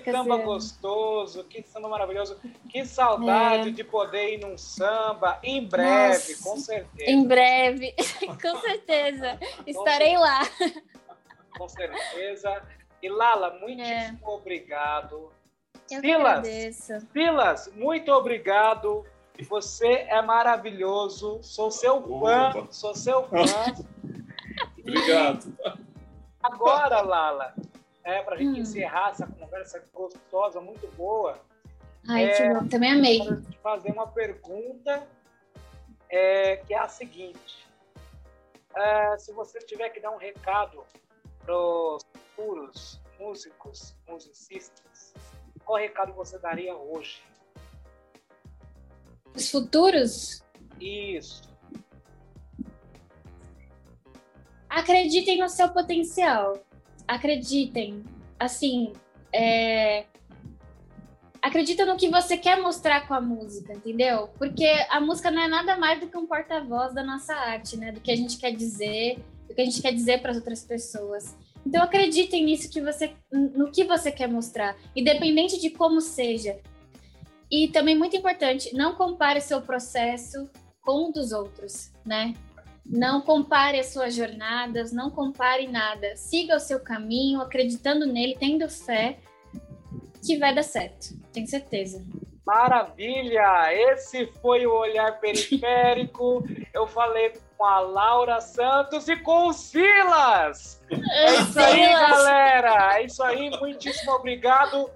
Que 0.00 0.12
samba 0.12 0.36
gostoso, 0.38 1.44
que 1.44 1.62
samba 1.62 1.88
maravilhoso. 1.88 2.38
Que 2.68 2.84
saudade 2.84 3.68
É. 3.68 3.72
de 3.72 3.84
poder 3.84 4.34
ir 4.34 4.38
num 4.40 4.56
samba 4.58 5.38
em 5.42 5.66
breve, 5.66 6.32
Nossa. 6.32 6.42
com 6.42 6.56
certeza. 6.56 7.10
Em 7.10 7.24
breve, 7.26 7.94
com 8.42 8.56
certeza. 8.60 9.38
Estarei 9.66 10.16
lá. 10.18 10.40
Com 11.56 11.68
certeza. 11.68 12.62
E 13.02 13.08
Lala, 13.08 13.58
muitíssimo 13.60 14.18
É. 14.22 14.30
obrigado. 14.30 15.32
Eu 15.90 16.00
Silas. 16.00 16.26
agradeço. 16.38 16.92
Silas, 17.12 17.72
muito 17.74 18.12
obrigado. 18.12 19.04
Você 19.48 19.86
é 20.08 20.20
maravilhoso. 20.22 21.38
Sou 21.42 21.70
seu 21.70 22.02
fã. 22.02 22.50
Opa. 22.50 22.66
Sou 22.70 22.94
seu 22.94 23.22
fã. 23.28 23.36
Obrigado. 24.78 25.56
Agora, 26.42 27.00
Lala, 27.00 27.54
é, 28.04 28.22
para 28.22 28.34
a 28.34 28.38
gente 28.38 28.58
Hum. 28.58 28.62
encerrar 28.62 29.10
essa 29.10 29.26
conversa 29.26 29.84
gostosa, 29.92 30.60
muito 30.60 30.86
boa, 30.96 31.38
Ai, 32.08 32.24
É. 32.30 32.32
que 32.34 32.54
bom. 32.60 32.68
Também 32.68 32.92
amei. 32.92 33.18
fazer 33.62 33.92
uma 33.92 34.06
pergunta 34.06 35.06
é, 36.08 36.56
que 36.56 36.72
é 36.74 36.78
a 36.78 36.88
seguinte. 36.88 37.66
É, 38.74 39.18
se 39.18 39.32
você 39.32 39.58
tiver 39.60 39.90
que 39.90 40.00
dar 40.00 40.10
um 40.10 40.16
recado 40.16 40.82
para 41.44 41.54
os 41.56 42.02
futuros 42.34 43.00
músicos, 43.18 43.94
musicistas, 44.08 45.12
qual 45.64 45.78
recado 45.78 46.12
você 46.14 46.38
daria 46.38 46.74
hoje? 46.74 47.22
Os 49.34 49.50
futuros, 49.50 50.42
Isso. 50.80 51.42
acreditem 54.68 55.38
no 55.38 55.48
seu 55.48 55.68
potencial. 55.72 56.58
Acreditem. 57.10 58.04
Assim, 58.38 58.92
é... 59.34 60.04
acredita 61.42 61.84
no 61.84 61.96
que 61.96 62.08
você 62.08 62.36
quer 62.36 62.62
mostrar 62.62 63.08
com 63.08 63.14
a 63.14 63.20
música, 63.20 63.72
entendeu? 63.72 64.28
Porque 64.38 64.64
a 64.88 65.00
música 65.00 65.28
não 65.28 65.42
é 65.42 65.48
nada 65.48 65.76
mais 65.76 65.98
do 65.98 66.06
que 66.06 66.16
um 66.16 66.24
porta-voz 66.24 66.94
da 66.94 67.02
nossa 67.02 67.34
arte, 67.34 67.76
né? 67.76 67.90
Do 67.90 68.00
que 68.00 68.12
a 68.12 68.16
gente 68.16 68.38
quer 68.38 68.52
dizer, 68.52 69.18
do 69.48 69.54
que 69.56 69.60
a 69.60 69.64
gente 69.64 69.82
quer 69.82 69.92
dizer 69.92 70.22
para 70.22 70.30
as 70.30 70.36
outras 70.36 70.62
pessoas. 70.62 71.36
Então 71.66 71.82
acreditem 71.82 72.44
nisso 72.44 72.70
que 72.70 72.80
você, 72.80 73.12
no 73.32 73.72
que 73.72 73.82
você 73.82 74.12
quer 74.12 74.28
mostrar, 74.28 74.76
independente 74.94 75.60
de 75.60 75.68
como 75.68 76.00
seja. 76.00 76.60
E 77.50 77.66
também 77.66 77.98
muito 77.98 78.16
importante, 78.16 78.72
não 78.72 78.94
compare 78.94 79.40
seu 79.40 79.60
processo 79.60 80.48
com 80.80 81.08
o 81.08 81.12
dos 81.12 81.32
outros, 81.32 81.90
né? 82.06 82.34
Não 82.84 83.20
compare 83.20 83.78
as 83.78 83.92
suas 83.92 84.14
jornadas, 84.14 84.92
não 84.92 85.10
compare 85.10 85.68
nada. 85.68 86.16
Siga 86.16 86.56
o 86.56 86.60
seu 86.60 86.80
caminho, 86.80 87.40
acreditando 87.40 88.06
nele, 88.06 88.36
tendo 88.38 88.68
fé, 88.68 89.18
que 90.24 90.38
vai 90.38 90.54
dar 90.54 90.64
certo. 90.64 91.14
Tenho 91.32 91.46
certeza. 91.46 92.04
Maravilha! 92.44 93.72
Esse 93.72 94.26
foi 94.42 94.66
o 94.66 94.72
Olhar 94.74 95.20
Periférico. 95.20 96.44
Eu 96.74 96.86
falei 96.86 97.32
com 97.56 97.64
a 97.64 97.78
Laura 97.78 98.40
Santos 98.40 99.08
e 99.08 99.16
com 99.16 99.48
o 99.48 99.52
Silas. 99.52 100.82
É 100.90 101.34
isso 101.36 101.60
aí, 101.60 101.92
galera. 101.92 102.98
É 102.98 103.04
isso 103.04 103.22
aí. 103.22 103.50
Muitíssimo 103.50 104.12
obrigado. 104.12 104.90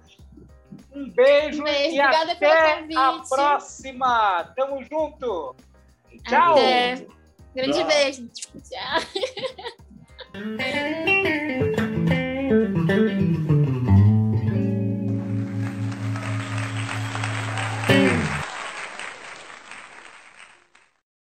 Um 0.93 1.11
beijo, 1.11 1.61
Um 1.61 1.64
beijo. 1.64 1.97
e 1.97 2.01
Obrigada 2.01 2.32
até 2.32 2.97
a 2.97 3.22
próxima. 3.28 4.53
Tamo 4.57 4.82
junto. 4.82 5.55
Tchau. 6.28 6.53
Até. 6.53 7.07
Grande 7.55 7.72
Tchau. 7.72 7.86
beijo. 7.86 8.22
Tchau. 8.68 9.00